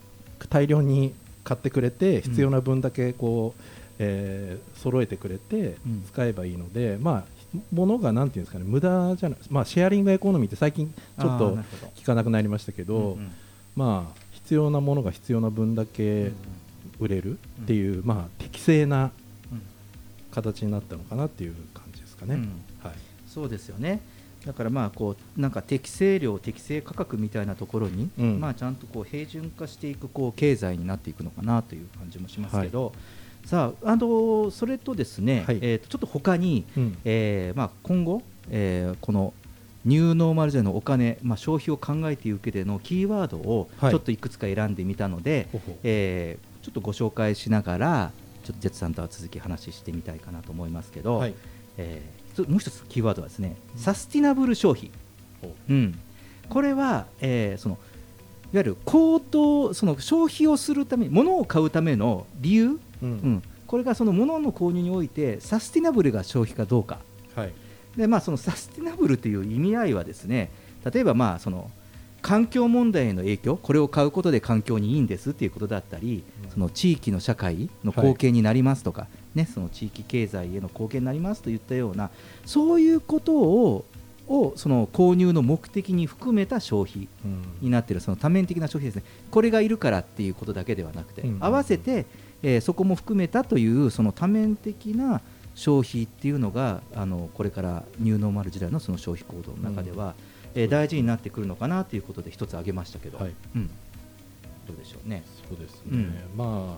[0.49, 3.61] 大量に買ってくれて必要な分だけこう、
[3.99, 6.03] えー揃えてくれてうん。
[6.07, 11.57] 使えばいいので、まあ、物がなんていうんですかね無駄じゃない、まあ、シェアリングエコノミーって最近ちょっと
[11.95, 13.31] 聞かなくなりましたけど、うんうん。
[13.75, 16.31] まあ、必要なものが必要な分だけ
[16.99, 19.11] 売れるっていう、まあ、適正な
[19.51, 19.61] うん。
[20.31, 22.35] 形になったのかなっていう感じですかね。
[22.35, 22.41] うん。
[22.83, 22.95] はい。
[23.27, 24.01] そうですよね。
[24.45, 28.39] だからまあこうなんか適正量適正価格みたいなところに、うん。
[28.39, 32.93] まあちゃんとこう平準化していくこう経済になっていくのかなという感じもしますけど、
[33.45, 35.59] さああのそれとですね、はい。
[35.61, 36.97] えーとちょっと他に、うん。
[37.03, 39.33] えーまあ今後、えーこの
[39.85, 43.91] ニューノーマル時代のお金、まあ、消費を考えていく上でのキーワードをはい。
[43.91, 45.75] ちょっといくつか選んでみたので、ほうほう。
[45.83, 48.11] えーちょっとご紹介しながら
[48.43, 51.33] ちょっとジェッツさんとは続き話してみたいかなと思いますけど、はい。
[51.77, 54.91] えーもう一つキーワードはですね、サスティナブル消費、
[55.69, 55.73] う。
[55.73, 55.99] ん、
[56.49, 57.77] これは、えーその
[58.53, 63.09] いわゆる高騰その消費をするため物を買うための理由、うん。
[63.09, 66.99] うん、これがその物の購入においてサスティナブルが消費かどうか。
[67.35, 67.53] はい。
[67.97, 70.49] で、まあ、そのサスティナブルという意味合いはですね
[70.89, 71.71] 例えばまあその
[72.21, 76.49] 環境問題への影響これを買うことで環境にいいんですっていうことだったり、うん。
[76.49, 82.09] その地域の社会の貢献になりますとか、ね、その地域経済への貢献になりますといったような
[82.45, 83.85] そういうことを
[84.27, 87.43] をその購入の目的に含めた消費うん。
[87.61, 89.03] になっているその多面的な消費ですね。
[89.31, 91.37] これがいるからっていうことだけではなくて、うん。
[91.39, 92.05] 合わせて、
[92.43, 95.21] えーそこも含めたというその多面的な
[95.55, 100.13] 消費っていうのがあのこれからニューノーマル時代のその消費行動の中では、
[100.55, 103.33] えー大事になってくるのかなということで一つ挙げましたけど、はい。
[103.55, 103.67] うん、
[104.67, 105.23] どうでしょうね。
[105.47, 106.13] そうですね、うん。
[106.35, 106.77] ま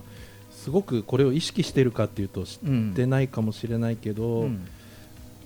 [0.60, 4.66] すごくこれを意識してるかっていうと知うんってないかもしれないけど、うん。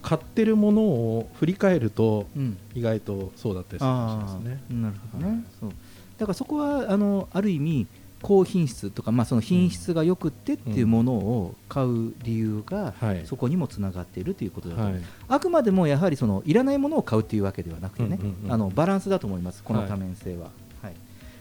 [0.03, 2.59] 買ってるものを振り返るとうん。
[2.75, 4.81] 意外とそうだったりするかもしれないですね。
[4.83, 5.71] なるほどね、そう。
[6.19, 7.87] だからそこはあのある意味
[8.23, 13.27] 高品質とか、まあ、その品質がよくってっていうものを買う理由が、はい。
[13.27, 15.03] そこにもつながっているということだと、はい。
[15.29, 20.51] あくまでもやはりそのいらないものを買うというわけではなくてね、あのバランスだと思います、この多面性は。
[20.83, 20.95] はい。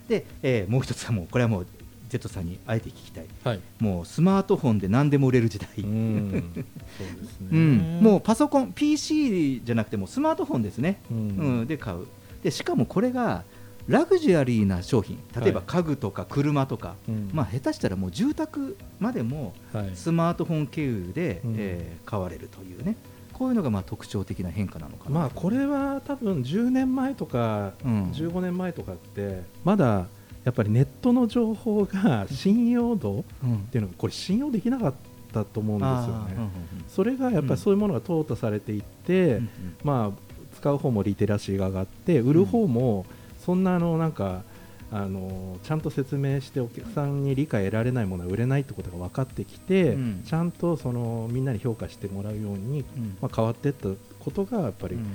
[0.09, 1.67] で、えーもう一つはもうこれはもう
[2.13, 3.59] Z さんにあえて聞きたい、はい。
[3.79, 6.65] もうスマートフォンで何でも売れる時代、うん。
[6.97, 7.99] そうですね、うん。
[8.01, 11.61] もうパソコン、PC じゃなくてもうスマートフォンですね、ううん。
[11.63, 12.05] んで買う。
[12.43, 13.43] で、しかもこれが
[13.87, 15.67] ラグジュアリーな商品、例えばはい。
[15.67, 17.29] 家具とか車とか、うん。
[17.33, 19.91] まあ、下手したらもう住宅までもはい。
[19.95, 21.55] スマートフォン経由で、うん。
[21.57, 22.95] えー買われるというね、
[23.33, 25.19] こういうのがまあ特徴的な変化なのかな。
[25.21, 28.03] まあこれは多分10年前とかうん。
[28.11, 30.05] 15年前とかってまだ
[30.43, 34.93] やっぱりネットの情報が信用度うんっていうのがこれ信用できなかっ
[35.33, 36.51] たと思うんですよね。
[36.87, 39.49] それがやっぱりそういうものが淘汰されていって、うんうん。
[39.83, 43.05] まあ使う方もリテラシーが上がって売る方も
[43.43, 44.43] そんなあのなんか
[44.91, 50.23] あのちゃんと説明してお客さんに理解得られないものは売れないってことが分かってきて、うん。
[50.25, 53.17] ちゃんとそのみんなに評価してもらうように、うん。
[53.21, 55.05] まあ、変わっていったことがやっぱりうん。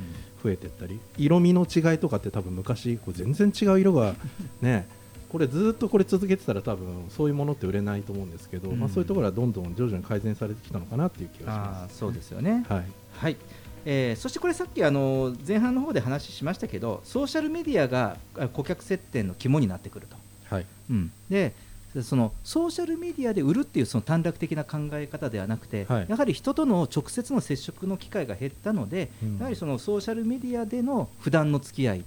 [0.42, 4.14] 増えていったり色味の違いとかって多分昔こう全然違う色が
[4.60, 4.86] ね
[5.30, 8.80] これずっとこれ続けてたら多分そういうものって売れないと思うんですけど、うん。
[8.80, 12.64] まあ、そういうところはどんどん徐々に改善されてきたのかなっていう気がしあまーそうですよね。
[12.66, 12.72] す。
[12.72, 12.84] はい。
[13.12, 13.36] はい。
[13.84, 20.16] えーそしてこれさっきあの前半の方で話しましたけどソーシャルメディアがあ顧客接点の肝になってくると、
[20.54, 20.66] はい。
[20.90, 21.54] うん、で
[22.02, 26.06] そのソーシャルメディアで売るっていうその短絡的な考え方ではなくて、はい。
[26.08, 29.38] やはり人との直接の接触の機会が減ったので、うん。
[29.38, 32.04] やはりそのソーシャルメディアでの普段の付き合い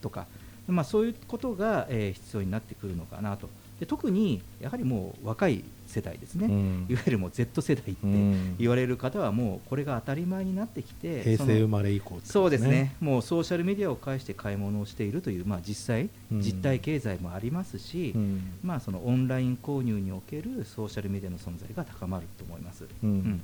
[0.00, 0.26] とか、
[0.68, 3.48] まあ、そういうことが、えー必要になってくるのかなと。
[3.80, 6.86] で特にやはりもう若い世代ですね、うん。
[6.88, 8.56] いわゆるもう Z 世代ってうん。
[8.58, 16.40] 言われる方はもうこれが当たり前になってきて平成生まれ以降ってことそうですね、もうソーシャルメディアを介して買い物をしているという、まあ、実際、うん。
[16.40, 18.42] 実体経済もありますし、うん。
[18.64, 22.84] まあ、そのオンライン購入におけるソーシャルメディアの存在が高まると思います。
[23.04, 23.10] うん。
[23.10, 23.40] うん。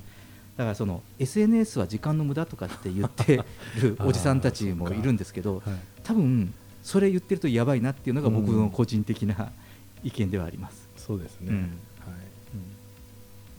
[0.57, 3.43] だからその SNS は時間の無駄とかって言って
[3.81, 5.75] る おじさんたちもいるんですけど、はい。
[6.03, 6.53] 多分
[6.85, 8.59] それ言ってるとやばいなっていうのが僕うん。
[8.59, 9.51] の個人的な
[10.03, 10.87] 意見ではあります。
[10.95, 11.55] そうですね、うん。
[11.57, 11.69] はい。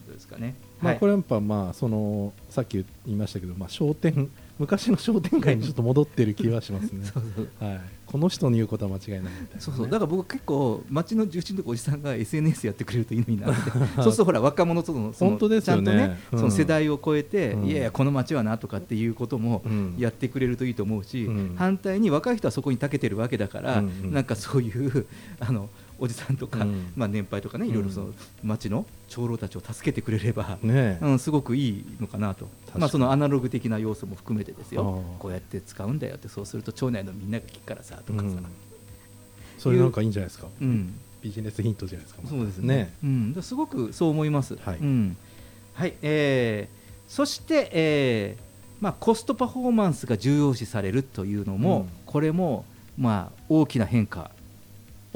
[0.06, 0.54] どうですかね。
[0.80, 1.00] まあ、はい。
[1.00, 7.04] これはやっぱまあそのさっき言いましたけど、まあ、商店昔の商店街にちょっと戻ってる気はしますね。
[7.12, 7.48] そうそう。
[7.60, 9.86] はい、この人の言うことは間違いないみたいなね、そうそう。
[9.86, 15.84] だから僕結構街の重鎮のとこおじさんが SNS やってくれるといいのになって そうするとほら若者とのその本当ですよね。
[15.84, 16.38] ちゃんとね、うん。
[16.38, 17.66] その世代を超えて、うん。
[17.66, 19.94] いやいやこの街はなとかっていうこともうん。
[19.98, 21.52] やってくれるといいと思うし、うん。
[21.56, 24.12] 反対に若い人はそこに長けてるわけだから、うんうん。
[24.12, 25.06] なんかそういう
[25.38, 26.92] あのおじさんとか、うん。
[26.96, 32.48] まあ年配とかねいろいろその街の長老たちを助けてくれれば、うん、すごくいいのかなと。
[32.76, 35.02] まあ、そのアナログ的な要素も含めてですよ。
[35.18, 38.46] こうやって使うんだよってそうすると町内のみんなが聞くからさとかさ、うん。
[39.58, 40.98] それなんかいいんじゃないですか、うん。
[41.22, 42.28] ビジネスヒントじゃないですか？
[42.28, 42.92] そうですね。
[43.02, 44.56] うん、ですごくそう思います。
[44.56, 44.78] はい。
[44.78, 45.16] うん。
[45.74, 48.42] はいえーそして、えー
[48.80, 51.88] まあ、コストパフォーマンスが重要視されるというのも、うん。
[52.04, 52.64] これも、
[52.98, 54.32] まあ、大きな変化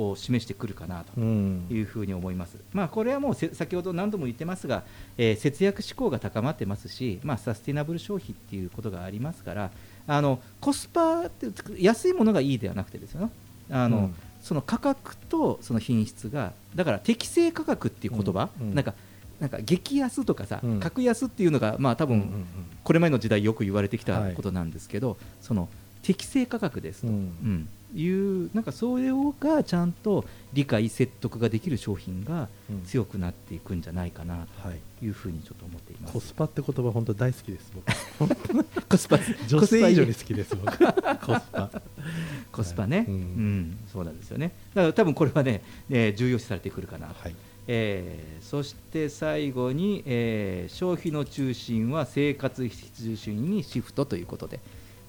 [0.08, 1.66] を示してくるかなとうん。
[1.70, 2.56] いうふうに思います。
[2.72, 4.84] まあ、これはもうせ先ほど何度も言ってますが、
[5.18, 9.70] えー節約志向が高まってますし、まあ、サスティナブル消費っていうことがありますから、
[10.06, 13.30] あのコスパって安いものがいいではなくてですよね。
[13.70, 14.14] あの、うん。
[14.42, 18.94] その価格とその品質がだから適正価格っていう言葉、うんうんなんか
[19.40, 20.80] なんか激安とかさ、うん。
[20.80, 22.46] 格安っていうのがまあ多分、うんうん
[22.82, 24.34] これまでの時代よく言われてきたはい。
[24.34, 25.68] ことなんですけど、その
[26.02, 27.14] 適正価格ですと、うん。
[27.14, 32.82] うんいうなんかそれをがちゃんと理解説得ができる商品がうん。
[32.84, 34.80] 強くなっていくんじゃないかなはい。
[34.98, 36.12] というふうにちょっと思っています。
[36.12, 37.86] コスパって言葉本当大好きです僕。
[38.88, 39.18] コスパ。
[39.48, 40.78] 女性以上に好きです僕。
[40.78, 41.70] コスパ。
[42.52, 43.18] コスパね、ううん。
[43.60, 43.78] ん。
[43.92, 44.52] そうなんですよね。
[44.74, 47.14] だから多分これはね、ね重要視されてくるかなと。
[47.22, 47.34] はい。
[47.66, 54.60] えーそして最後に、えー消費の中心は生活必需品にシフトということで。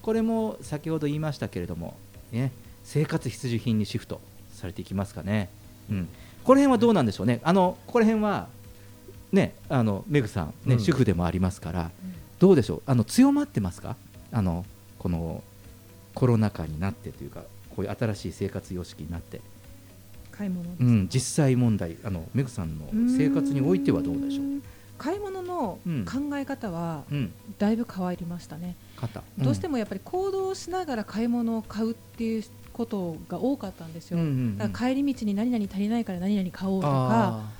[0.02, 1.94] これも先ほど言いましたけれども、
[2.32, 2.50] ね、
[2.92, 4.20] 生活必需品にシフト
[4.52, 5.48] されていきますかね、
[5.90, 6.08] うん、
[6.44, 7.40] この辺はどうなんでしょうね。
[7.42, 8.48] あのここら辺は
[9.32, 10.78] ねあのメグさんね、うん。
[10.78, 11.90] 主婦でもありますから、
[12.38, 12.82] どうでしょう？
[12.84, 13.96] あの強まってますか？
[14.30, 14.66] あの
[14.98, 15.42] この
[16.14, 17.40] コロナ禍になってというか
[17.74, 19.40] こういう新しい生活様式になって、
[20.30, 24.58] 買い物うん、実際問題あのメグさんの生活においてはどうでしょう？
[24.58, 24.62] う
[24.98, 26.04] 買い物のうん。
[26.04, 27.32] 考え方はうん。
[27.58, 34.58] だいぶ変わりましたね、肩どうしてもやっぱり行動しながら買い物を買うっていうことが多かったんですよ、うんうんうん。
[34.58, 37.50] だから帰り道に何々足りないから何々買おうとかあ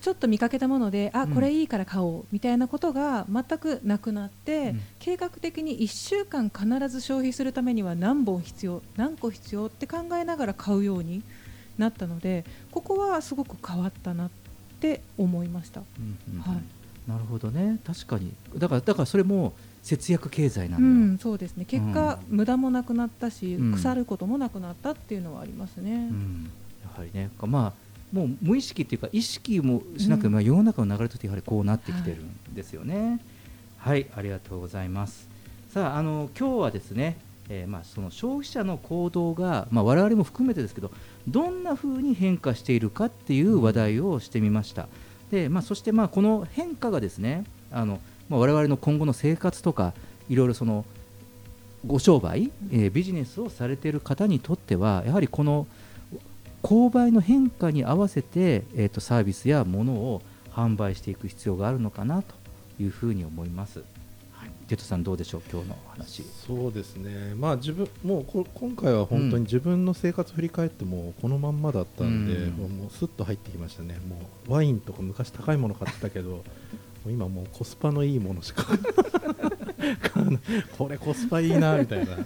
[0.00, 1.34] ちょっと見かけたものであうん。
[1.34, 4.80] これいいから買おうみたいなことが全くなくなって、うん。
[4.98, 11.22] 計画的に1週間必ず消費するためには何本必要何個必要って考えながら買うように
[11.78, 14.30] なったのでここはすごく変わったなっ
[14.80, 15.80] て思いました。
[15.80, 16.42] ーうんうんうん。
[16.42, 16.62] はい。
[17.08, 17.78] なるほどね。
[17.84, 18.32] 確かに。
[18.56, 19.52] だからだからそれも
[19.86, 25.92] 節約経済なうのよ、ん、そうですね結果、無駄もなくなったし、うん腐ることもなくなったっていうのはありますね。
[25.92, 26.50] うん
[26.82, 27.72] やはりねまあ
[28.12, 33.20] もう無意識っていうか意識もしなくてまあ世の中の流れとしてやはりこうなってきてるんですよね。
[33.78, 35.28] はい、ありがとうございます。
[35.70, 37.18] さああの今日はですね、
[37.48, 40.90] えーまあその消費者の行動がまあ我々も含めてですけど
[41.28, 44.88] どんな風に変化しているかっていう話題をしてみました。
[45.30, 49.92] でまあそしてまあこの変化がですねあのまあ我々の今後の生活とか
[50.28, 50.84] いろいろその
[51.86, 55.66] ご商売、えービジネスをされている方にとってはやはりこの
[56.62, 62.34] 購買の変化に合わせて、えー、とサービスやものを販売していく必要があるのかなと
[62.80, 63.84] いうふうに思います。
[64.32, 66.24] はい、ジェットさんどうでしょう今日の話。
[66.24, 72.50] そうですね、まあ、自分もうこ今回は本当に自分の生活振り返ってもこのまんまだったんで、うん。
[72.54, 74.18] もうもうスッと入ってきましたね、も
[74.48, 76.42] うワインとか昔高いもの買ってたけど、
[77.10, 78.66] 今もうコスパのいいものしか
[80.76, 82.16] これコスパいいなみたいな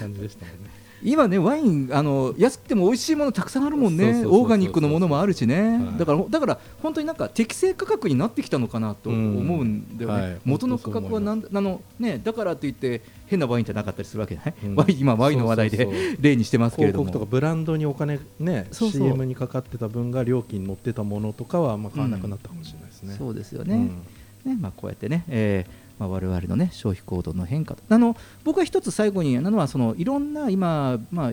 [0.00, 0.76] 感じでしたもんね。
[1.02, 4.24] 今ねワインあの安くても美味しいものたくさんあるもんね。
[4.26, 5.98] オーガニックのものもあるしね、はい。
[5.98, 9.16] だからだから本当になんか適正価格になってきたのかなと思
[9.60, 10.40] うんだよね、うんはい。
[10.44, 14.74] 元の価格はなんあのねだからといって変なワインじゃなかったりするわけじゃない、うん。
[14.74, 17.12] ワイン今ワインの話題で例にしてますけれ広ども。
[17.12, 19.00] 告とかブランドにお金ねそうそう。
[19.02, 23.14] CM にかかってた分が料金に乗ってたものとかはあんま買わなくなったかもしれないですね。
[23.18, 24.02] そうですよね,、うん
[24.46, 24.56] ね。
[24.58, 31.32] まあ、こうやってね、えーまあ、我々の、ね、消費行動の変化あの僕は一つ最後になのはそのいろんな今、まあ、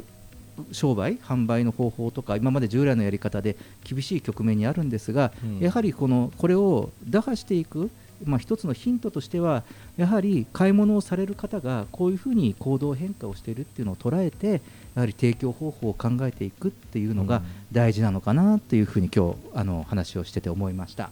[0.71, 5.59] 商売販売の方法とか今まで従来のやり方で厳しい局面にあるんですが、うん。
[5.59, 7.89] やはりこのこれを打破していく、
[8.23, 9.63] まあ、一つのヒントとしては
[9.97, 14.61] やはり買い物をされる方がこういうふうに行動変化をしているっていうのを捉えて
[14.95, 17.41] やはり提供方法を考えていくっていうのが
[17.71, 21.09] 大事なのかなというふうに今日あの話をしてて思いました。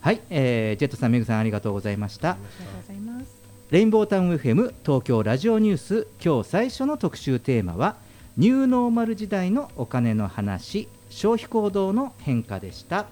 [0.00, 2.30] はい、えージェットさん、メグさんありがとうございました。
[2.30, 3.40] ありがとうございます。
[3.70, 7.94] レインボータウン FM 東京ラジオニュース今日最初の特集テーマは
[8.36, 13.06] ニューノーマル時代のお金の話消費行動の変化でした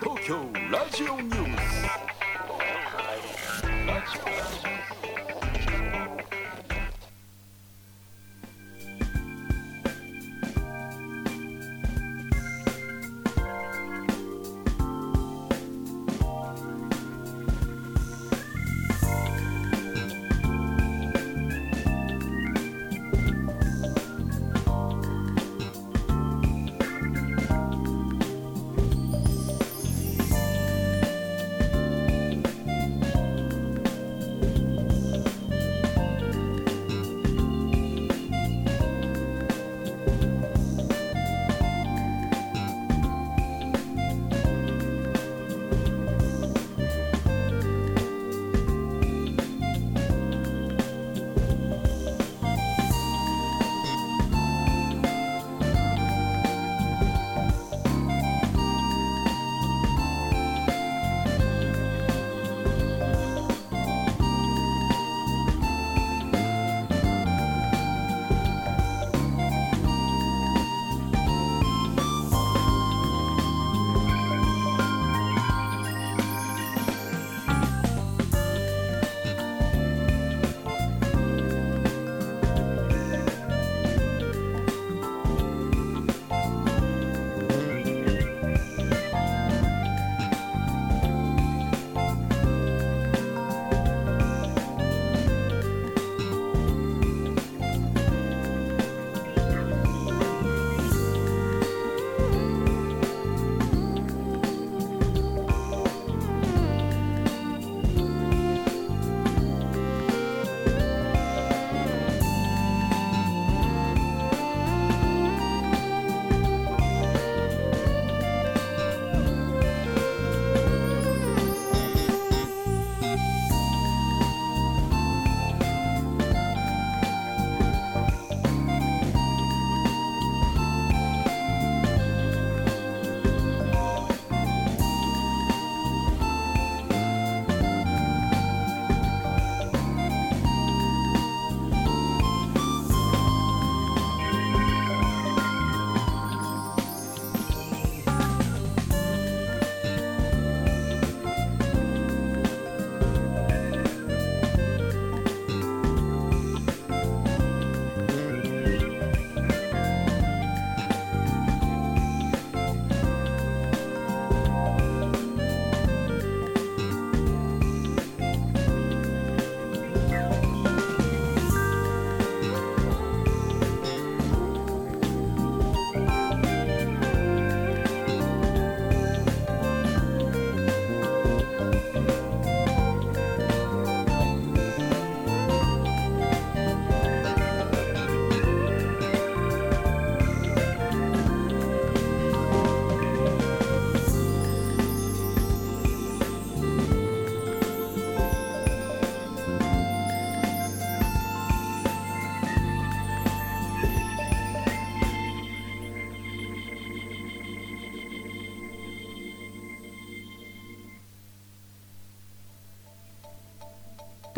[0.00, 0.34] 東京
[0.72, 1.53] ラジオニュース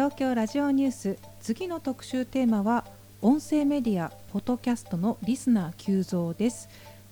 [0.06, 1.18] 東京ラジオニュース。
[1.40, 2.84] 次の特集テーマは
[3.22, 6.68] 音声メディアポッドキャストのリスナー急増です。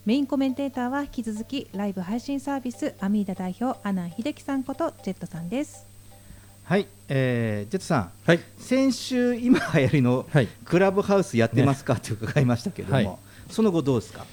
[0.06, 5.84] メインコメンテーターは引き続きライブ配信サービスアミーダ代表阿南秀樹さんことジェットさんです。
[6.62, 8.40] はい、えー、ジェットさん、はい。
[8.58, 10.46] 先週今流行りのはい。
[10.64, 13.18] クラブハウスやってますか、って伺いましたけども、はい。
[13.50, 14.24] その後どうですか？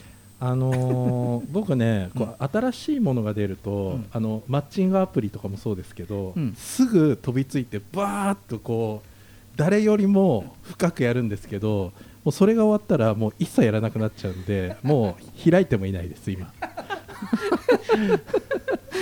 [0.43, 4.05] あのー 僕ねこう新しいものが出ると、うん。
[4.11, 6.53] あのマッチングアプリとかもそうですけど、うん。
[6.57, 9.07] すぐ飛びついてバーッとこう
[9.55, 15.15] 誰よりも深くやるんですけどもうそれが終わったらもう一切やらなくなっちゃうんでも
[15.45, 16.51] う開いてもいないです今。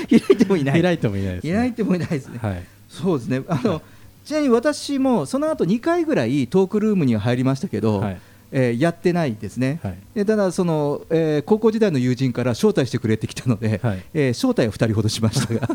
[0.09, 0.81] 開いてもいない。
[0.81, 2.65] 開いてもいないです、ね、開いてもいないですね、はい。
[2.89, 3.43] そうですね。
[3.47, 3.81] あの
[4.25, 8.21] ちなみに私もその後2回ぐらいトークルームには入りましたけど、はい
[8.51, 9.97] えーやってないですね、はい。
[10.15, 14.03] でただその、えー高校時代の友人から招待してくれてきたので、はい。
[14.13, 15.69] えー招待を2人ほどしましたが。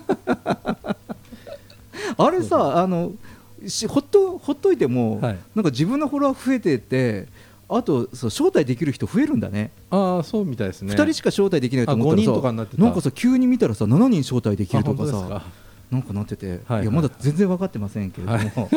[2.16, 3.12] あれさあの
[3.66, 5.38] しほっとほっといても、はい。
[5.54, 7.26] なんか自分のフォロワー増えてって
[7.68, 9.70] あとそう招待できる人増えるんだね。
[9.90, 10.94] ああそうみたいですね。
[10.94, 12.82] 2人しか招待できないと思ったらさあ5人とかになってた。
[12.82, 15.42] なんかさ急に見たらさ7人招待できるとかさ
[15.90, 18.68] なんかなってて、はいいやまだ全然分かってませんけれども、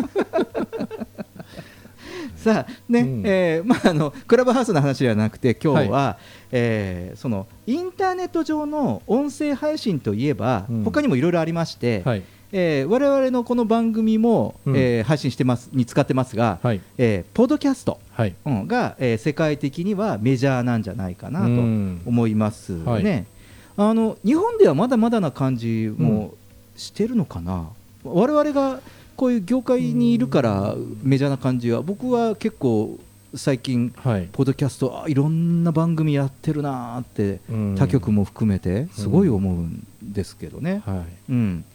[2.53, 3.23] さあね、うん。
[3.25, 6.17] えーまああのクラブハウスの話ではなくて今日は、
[6.51, 10.83] えーそのインターネット上の音声配信といえば、うん。
[10.83, 12.23] 他にもいろいろありまして、はい。
[12.53, 14.77] えー我々のこの番組も、うん。
[14.77, 16.81] えー配信してますに使ってますが、はい。
[16.97, 18.35] えーポッドキャスト、はい。
[18.45, 22.01] うんが、えー世界的にはメジャーなんじゃないかなとうん。
[22.05, 22.83] 思いますね。
[22.85, 23.25] はい。
[23.79, 26.33] あの日本ではまだまだな感じも
[26.75, 27.67] してるのかな、
[28.03, 28.79] 我々が
[29.17, 31.81] こういう業界にいるからメジャーな感じは。
[31.81, 32.99] 僕は結構
[33.33, 34.29] 最近はい。
[34.31, 37.75] ポッドキャストあいろんな番組やってるなーってうん。
[37.75, 40.83] 他局も含めてすごい思うんですけどね。
[40.85, 41.31] はい。
[41.31, 41.65] うん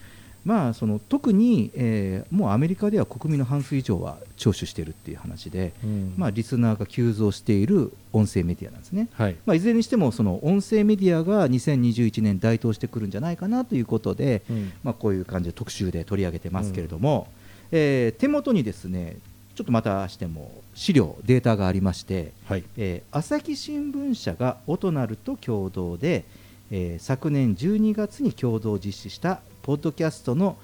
[0.44, 6.14] まあ、その特に、えーもうアメリカでは国民の半数以上は聴取しているっていう話で、うん。
[6.16, 9.08] まあ、リスナーが急増している音声メディアなんですね。
[9.12, 9.36] はい。
[9.46, 14.72] まあ、いずれにしてもその音声メディアが2021年台頭してくるんじゃないかなということで、うん。
[14.82, 17.28] まあ、こういう感じで特集で取り上げてますけれども、
[17.70, 19.16] えー手元にですね
[19.54, 22.64] ちょっとまたしても資料データがありまして、はい。
[22.76, 26.24] えー朝日新聞社がオトナルと共同で、
[26.70, 30.56] えー昨年12月に共同実施したポッドキャストの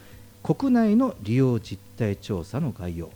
[0.42, 3.06] 国内の利用実態調査の概要、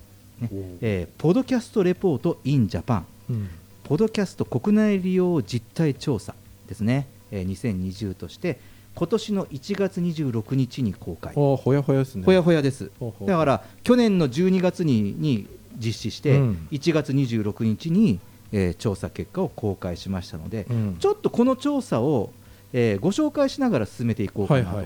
[0.40, 0.48] ね。
[0.80, 3.48] えーポッドキャストレポート in Japan うん。
[3.84, 6.34] ポッドキャスト国内利用実態調査
[6.68, 8.58] ですね、えー2020として
[8.94, 11.34] 今年の1月26日に公開。
[11.34, 12.24] ほやほやですね。
[12.24, 12.90] ほやほやです。
[13.00, 13.28] ほうほう。
[13.28, 15.46] だから去年の12月にに
[15.78, 16.68] 実施して、うん。
[16.70, 18.20] 1月26日に、
[18.52, 20.96] えー調査結果を公開しましたので、うん。
[21.00, 22.30] ちょっとこの調査を、
[22.74, 24.84] えーご紹介しながら進めていこうかなと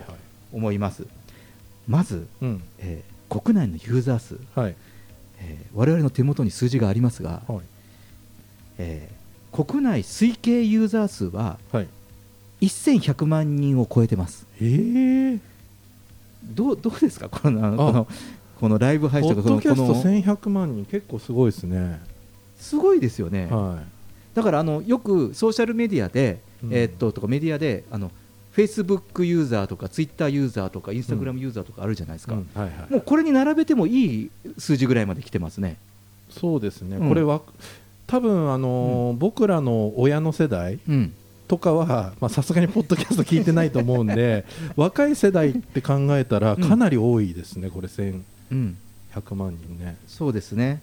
[0.56, 1.06] 思います、
[1.86, 2.62] まず、うん。
[2.78, 4.76] えー国内のユーザー数、はい。
[5.40, 7.60] えー我々の手元に数字がありますが、はい。
[8.78, 9.16] えー
[9.64, 11.88] 国内推計ユーザー数ははい。
[12.60, 14.46] 1100万人を超えてます。
[14.60, 15.38] ええ
[16.44, 17.28] どうどうですか？
[17.28, 18.06] このこの
[18.60, 22.00] このライブ配ポ信とかこのッドキャストこの1100万人結構すごいですね。
[22.58, 23.82] すごいですよね、は
[24.34, 26.72] だからあのよくソーシャルメディアで、うん。
[26.72, 28.10] えーっととかメディアであの
[28.56, 32.48] Facebook ユーザーとか Twitter ユーザーとか Instagram ユーザーとかあるじゃないですい、か、うん。
[32.54, 32.92] はいはい。
[32.92, 35.76] もうこれに並べてもいい数字ぐらいまで来てますね。
[36.30, 37.08] そうですね、うん。
[37.08, 37.42] これは
[38.06, 41.12] 多分あのー僕らの親の世代うん。
[41.48, 44.44] とかはまあさすがにポッドキャスト聞いてないと思うんで
[44.74, 47.88] 若い世代って考えたらかなり多いですね、これ。
[47.88, 48.76] 1100うん、
[49.36, 49.96] 万人ね。
[50.08, 50.80] そうですね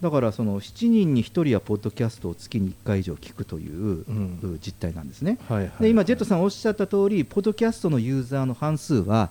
[0.00, 4.58] だからその7人に1人はポッドキャストを月に1回以上聞くという、うん。
[4.64, 5.38] 実態なんですね。
[5.48, 9.30] はいはいで今、ジェットさんおっしゃった通り、ポッドキャストのユーザーの半数は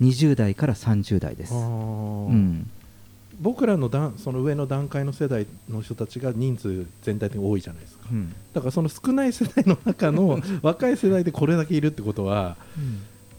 [0.00, 1.54] 20代から30代です。
[1.54, 2.70] うん、
[3.40, 8.06] 僕らの段その上の段階の世代の人たちが人数全体的に多いじゃないですか。
[8.10, 8.34] うん。
[8.52, 12.56] だからその少ない世代の中の 若い世代でこれだけいるってことは、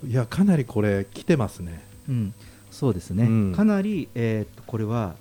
[0.06, 1.82] いやかなりこれ来てますね。
[2.10, 2.34] うん。
[2.72, 3.54] そうですね、うん。
[3.56, 5.16] かなり、えーっとこれは、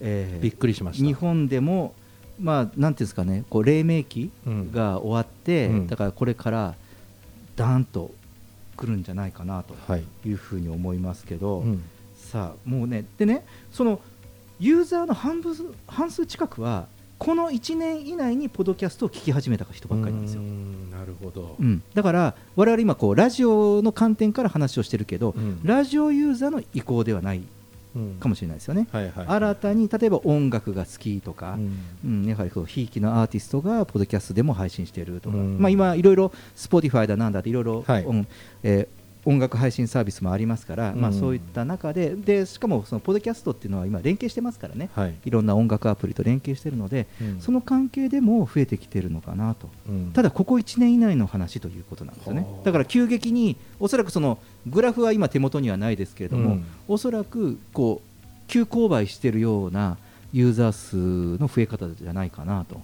[0.00, 1.04] えーびっくりしました。
[1.04, 1.94] 日本でも、
[2.40, 5.86] まあ、なんていうんですかね、こう黎明期うんが終わって、うん。
[5.86, 6.74] だからこれから
[7.56, 8.12] ダーンと
[8.76, 11.82] 来るんじゃないかなとはい、いうふうに思いますけど、うん。
[12.14, 14.00] さあもうねでねその
[14.58, 15.54] ユーザーの半分
[15.86, 16.86] 半数近くは
[17.18, 20.42] この1年以内にポッドキャストを聞き始めた人ばっかりなんですよ。
[20.42, 25.60] なるほど、うん、だから我々今こうラジオの観点から話をしてるけど、うん。
[25.62, 27.38] ラジオユーザーの意向ではない。
[27.38, 27.48] うん
[28.20, 31.78] かもしれないですよね、はいはい新たに例えば音楽が好きとか、うん。
[32.04, 35.58] うんやはりこうひいきのアーティストがポッドキャストでも配信しているとか、うん。
[35.58, 38.04] まあ、今いろいろ Spotify だなんだっていろいろ、はい。
[38.04, 38.28] うん
[38.62, 38.95] えー
[39.26, 44.88] 音楽配信サービスもありますから、まあ、うんそういった中ででしかもそのポッドキャストっていうのは今連携してますからね。
[44.94, 45.14] はい。
[45.24, 47.40] いろんな音楽アプリと連携してるので、うん。
[47.40, 49.68] その関係でも増えてきてるのかなと。
[49.88, 50.12] うん。
[50.12, 52.42] ただここ1年以内の話ということなんですよね。
[52.42, 56.64] はあだから急激におそらくそのグラフは今手元にはないですけれども、うん。
[56.86, 59.98] おそらくこう急勾配しているような
[60.32, 60.96] ユーザー数
[61.40, 62.76] の増え方じゃないかなと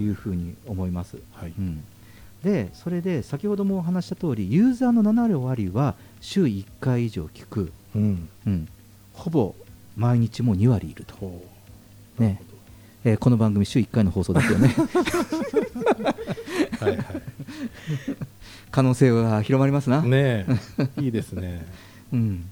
[0.00, 1.18] いうふうに思います。
[1.32, 1.52] はい。
[1.56, 1.84] うん
[2.44, 8.28] でそれで先ほどもお話した通りユーザーの7割は週1回以上聞く、うん。
[8.46, 8.68] うん、
[9.12, 9.54] ほぼ
[9.96, 11.42] 毎日も2割いると、
[12.18, 12.40] ね。
[13.04, 14.68] えーこの番組週1回の放送ですよね。
[16.80, 17.04] はいは
[18.70, 20.46] 可能性は広まりますな、いね
[20.98, 21.02] え。
[21.02, 21.66] いいですね。
[22.12, 22.44] うん、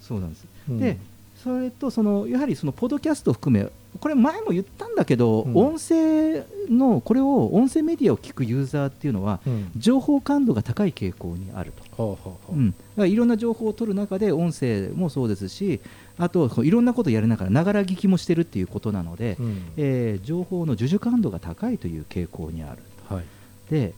[0.00, 0.78] そうなんです、うん。
[0.78, 0.98] で
[1.42, 5.56] それとそのやはりそのポッドキャストを含めこれ前も言ったんだけど、うん。
[5.56, 9.72] 音声のこれを音声メディアを聞くユーザーっていうのはうん。
[9.76, 12.56] 情報感度が高い傾向にあると、ほうほうほう。
[12.56, 15.80] うん、だからいろんな情報を取る中で音声もそうですし
[16.18, 19.62] あといろんなことをやりながらながら聞きもしてるっていうことなので、うん。
[19.76, 23.24] えー情報の授受感度が高いという傾向にあるはい。
[23.70, 23.94] で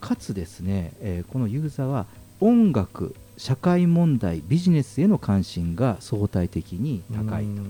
[0.00, 2.06] かつですね、えーこのユーザーは
[2.40, 7.62] 音楽社会問題ビジネスへの関心が相対的に高いと、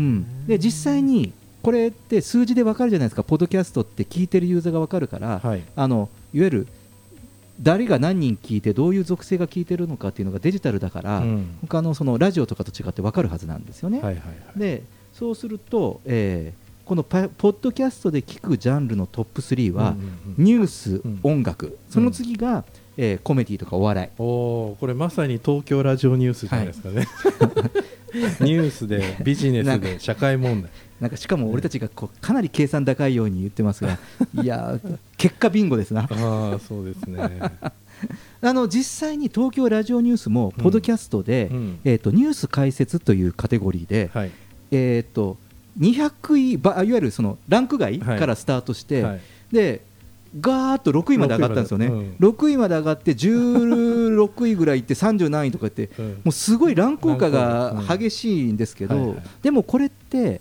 [0.00, 0.46] うん。
[0.46, 1.32] で実際に
[1.62, 3.22] これって数字で分かるじゃないですか。
[3.22, 5.62] ポッドキャストって聞いてるユーザーが分かるから、はい。
[5.76, 6.66] あのいわゆる
[7.60, 11.58] 誰が何人聞いてどういう属性が聞いてるのかっていうのがデジタルだから、うん。
[11.60, 14.00] 他のそのラジオとかと違って分かるはずなんですよね。
[14.00, 14.58] はいはいはい。
[14.58, 14.82] で
[15.12, 20.04] そうすると、えーこのパポッドキャストで聞くジャンルのトップ3は、うんうん
[20.38, 20.44] うん。
[20.44, 21.20] ニュース、うん。
[21.22, 22.64] 音楽その次が、
[22.96, 24.08] えーコメディとかお笑い。
[24.18, 24.24] お
[24.72, 27.06] おこれまさに東京ラジオニュースじゃないですかね、
[28.40, 30.70] ニュースでビジネスで社会問題。
[31.00, 33.98] なんかしかも俺たちがこうかなり計算高いように言ってますが
[34.42, 36.02] いやー結果ビンゴですな。
[36.02, 36.06] あ
[36.56, 37.20] あそうですね。
[38.42, 41.78] あの実際に東京ラジオニュースもポッドキャストで、うん。
[41.84, 44.30] えー、とニュース解説というカテゴリーで、はい。
[44.70, 45.38] えー、と
[45.78, 48.18] 200位ばいわゆるそのランク外はい。
[48.18, 49.20] からスタートして、はい。
[49.52, 49.82] で
[50.38, 52.26] ガーッと6位まで上がったんですよね、6位まで。
[52.26, 60.40] 6位まで上がって16位ぐらいいって30何位とか言って、うんもうすごいランク化ランが激しいんですけど、でもこれって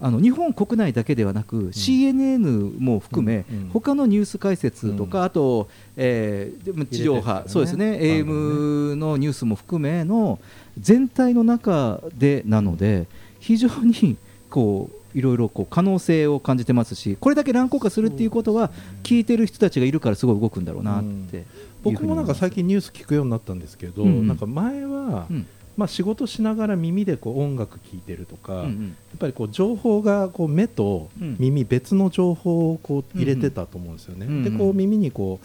[0.00, 10.38] あの日本国内だけではなく、CNN も含め、他のニュース解説とか、あと、えー地上波、そうですね、AM のニュースも含めの
[10.78, 13.06] 全体の中でなので、
[13.40, 14.16] 非常に
[14.48, 18.70] こういろいろこう可能性を感じてますし、これだけ乱高化するっていうことは、
[19.02, 21.44] 聞いてる人たちがいるから、すごい動くんだろうなっていう
[21.82, 24.28] 僕もなんか最近ニュース聞くようになったんですけど、うんうん。
[24.28, 25.46] なんか前は、うん。
[25.76, 28.88] まあ、仕事しながら耳でこう音楽聴いてるとか、うんうん。
[28.88, 31.36] やっぱりこう情報がこう目とうん。
[31.38, 34.44] 耳別の情報をこう入れてたと思うんですよね、うんうん。
[34.44, 35.40] でこう耳にこ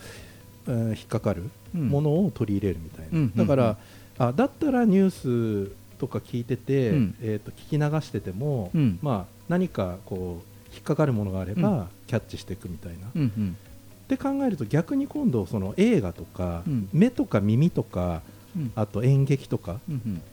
[0.68, 1.88] う、えー引っかかるうん。
[1.88, 3.78] ものを取り入れるみたいな、うんだから
[4.18, 7.16] あだったらニュースとか聞いてて、うん。
[7.22, 9.00] えー、と聞き流してても、うん。
[9.02, 11.62] まあ、何かこう引っかかるものがあれうん。
[11.62, 13.58] ばキャッチしていくみたいな、うんうん
[14.06, 16.90] って考えると逆に今度その映画とか、うん。
[16.94, 18.22] 目とか耳とか
[18.56, 18.72] うん。
[18.76, 19.80] あと演劇とか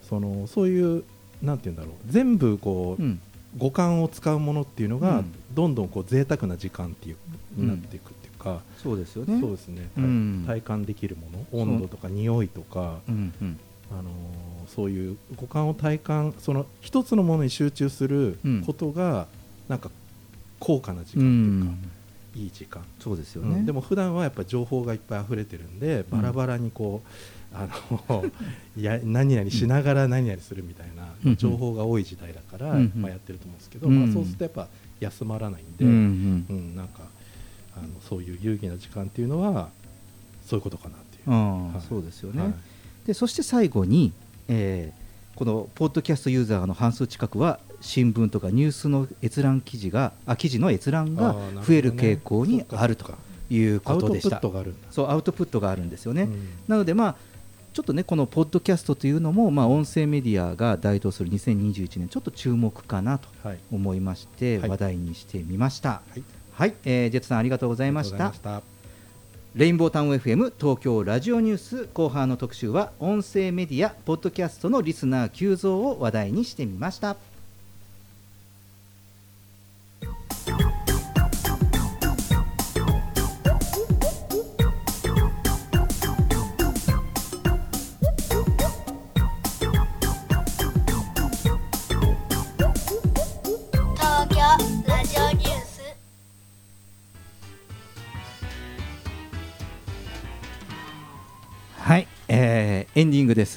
[0.07, 1.03] そのそういう
[1.41, 3.19] なんて言うんだろう全部こう、うん。
[3.57, 5.33] 五感を使うものっていうのが、うん。
[5.53, 7.17] どんどんこう贅沢な時間っていう
[7.55, 9.39] になっていくっていうか、そうですよね。
[9.39, 10.43] そうですね、うん。
[10.47, 14.03] 体感できるもの温度とか匂いとか、あのー
[14.67, 19.27] そういう五感を体感その一つのものに集中することが、
[19.67, 19.91] なんか
[20.59, 21.71] 高価な時間っていうか、
[22.35, 23.59] いい時間、そうですよね。
[23.59, 23.65] うん。
[23.65, 27.67] でも普段はやっぱ情報がいっぱい溢れてるんでバラバラにこう、あ
[28.09, 28.25] の
[28.75, 31.35] い や何々しながら何々するみたいな、うん。
[31.35, 34.05] 情報が多い時代だから、うんまあ、やってると思うんですけど、うん。
[34.05, 34.67] まあ、そうするとやっぱ
[34.99, 37.01] 休まらないんで、うんなんか
[37.75, 39.69] あのそういう有意義な時間っていうのは
[40.45, 41.29] そういうことかなっていう。
[41.29, 41.81] はい。
[41.87, 42.41] そうですよね。
[42.41, 42.53] はい。
[43.05, 44.11] でそして最後に、
[44.47, 45.03] えー
[45.35, 51.35] このポッドキャストユーザーの半数近くは新聞とかニュースの閲覧記事があ記事の閲覧が
[51.67, 53.13] 増える傾向にあると
[53.49, 54.37] いうことでした。
[55.03, 56.23] うアウトプットがあるんですよね。
[56.23, 56.49] うん。
[56.67, 57.15] なのでまあ
[57.73, 63.59] ちょっとねこのポッドキャストというのもまあ音声メディアが台頭する2021年ちょっと注目かなとはい。
[63.71, 64.69] 思いまして、はい。
[64.69, 65.89] 話題にしてみました。
[65.89, 66.23] はい。
[66.53, 68.63] はい、えージェットさんありがとうございました。
[69.55, 77.17] レインボータウン FM 東京ラジオニュース後半の特集は音声メディアポッドキャストのリスナー急増を話題にしてみました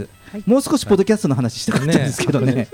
[0.03, 2.55] ーエンディングです、もう少しポッドキャストの話したかったんですけどね。
[2.55, 2.69] ね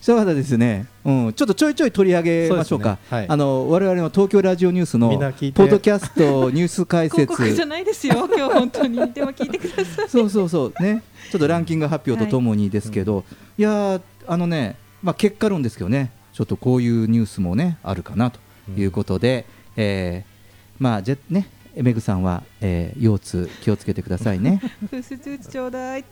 [0.00, 2.98] したかったですね、うん、ちょっとちょいちょい取り上げましょうか。
[3.10, 3.28] そうねはい。
[3.28, 8.28] あの我々の東京ラジオニュースのポッドキャストニュース解広説告じゃないですよ。
[8.34, 9.12] 今日本当に。
[9.12, 10.08] でも聞いてください。
[10.08, 10.82] そうそうそう。
[10.82, 11.02] ね。
[11.30, 13.24] ちょっとランキング発表とともにですけど、
[13.58, 16.10] い、やーあのねまあ結果論ですけどね。
[16.32, 18.40] ちょっとこういうニュースもねあるかなと
[18.76, 19.46] いうことで、
[19.76, 20.34] えー
[20.82, 24.60] まあじゃねメグさんは、えー腰痛気をつけてくださいね。
[24.90, 26.04] 風スーツちょうだい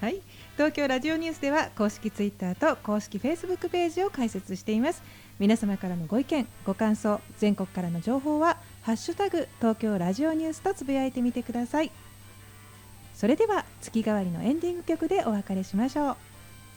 [0.00, 0.20] はい。
[0.56, 5.02] 東京ラジオニュースでは公式ツイッターと公式フェイスブックページを開設しています。
[5.38, 11.90] 皆様からのご意見ご感想全国からの情報はハッシュタグ東京ラジオニュースとつぶやいてみてください。
[13.14, 16.16] それでは月替わりのエンディング曲でお別れしましょう。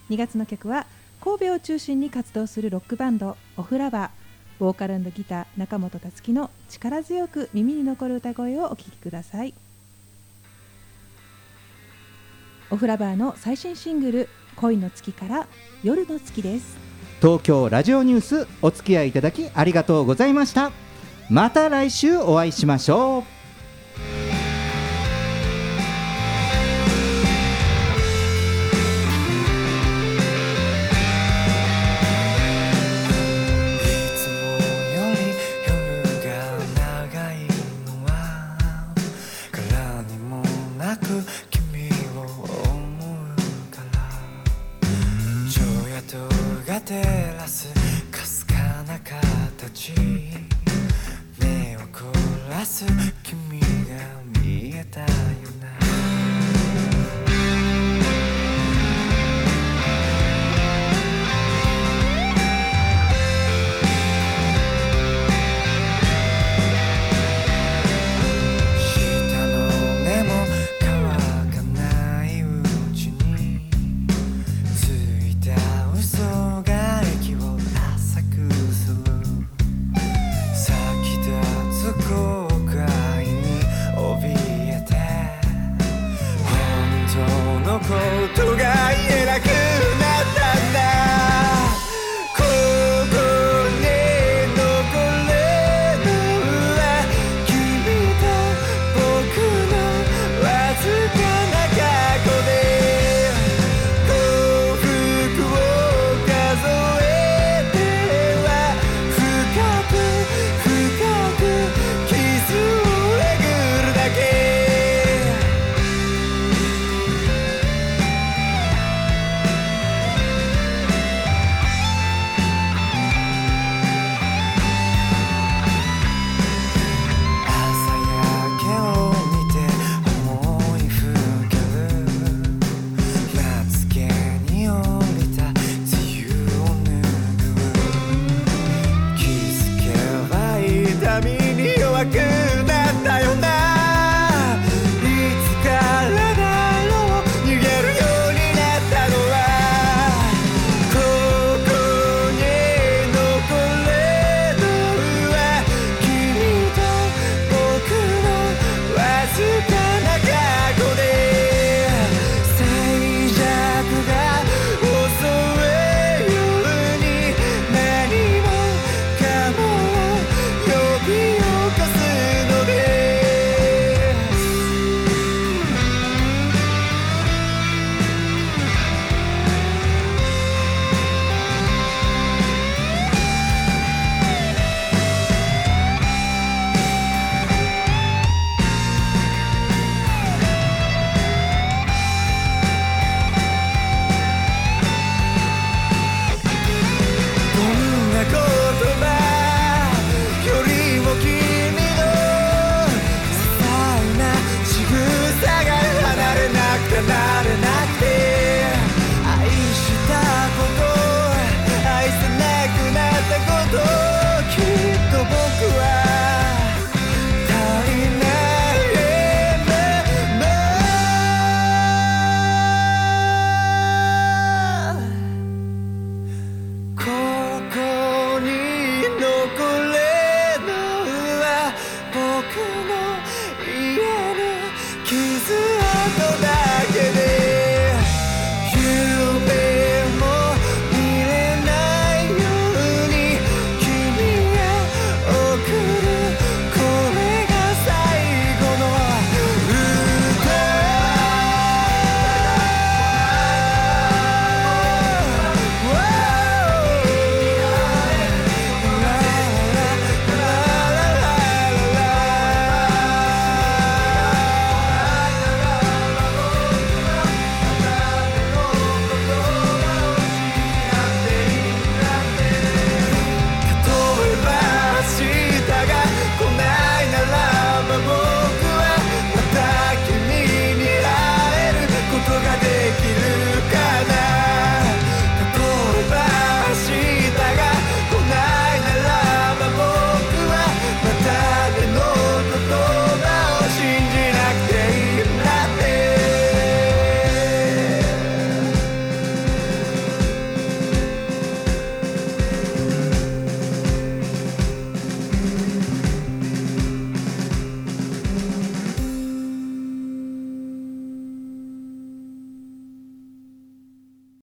[0.10, 0.88] 2月の曲は
[1.22, 4.29] 神戸を中心に活動するロックバンドオフラバー。
[4.60, 9.54] ボーカルギター中本たつきの力強く耳に残る歌声をお聴きください。
[12.70, 15.48] オフラバーの最新シングル「恋の月」から
[15.82, 16.78] 「夜の月」です。
[17.22, 20.72] 東京ラジオニュースお付き合いいただきありがとうございました。
[21.30, 23.39] また来週お会いしましょう。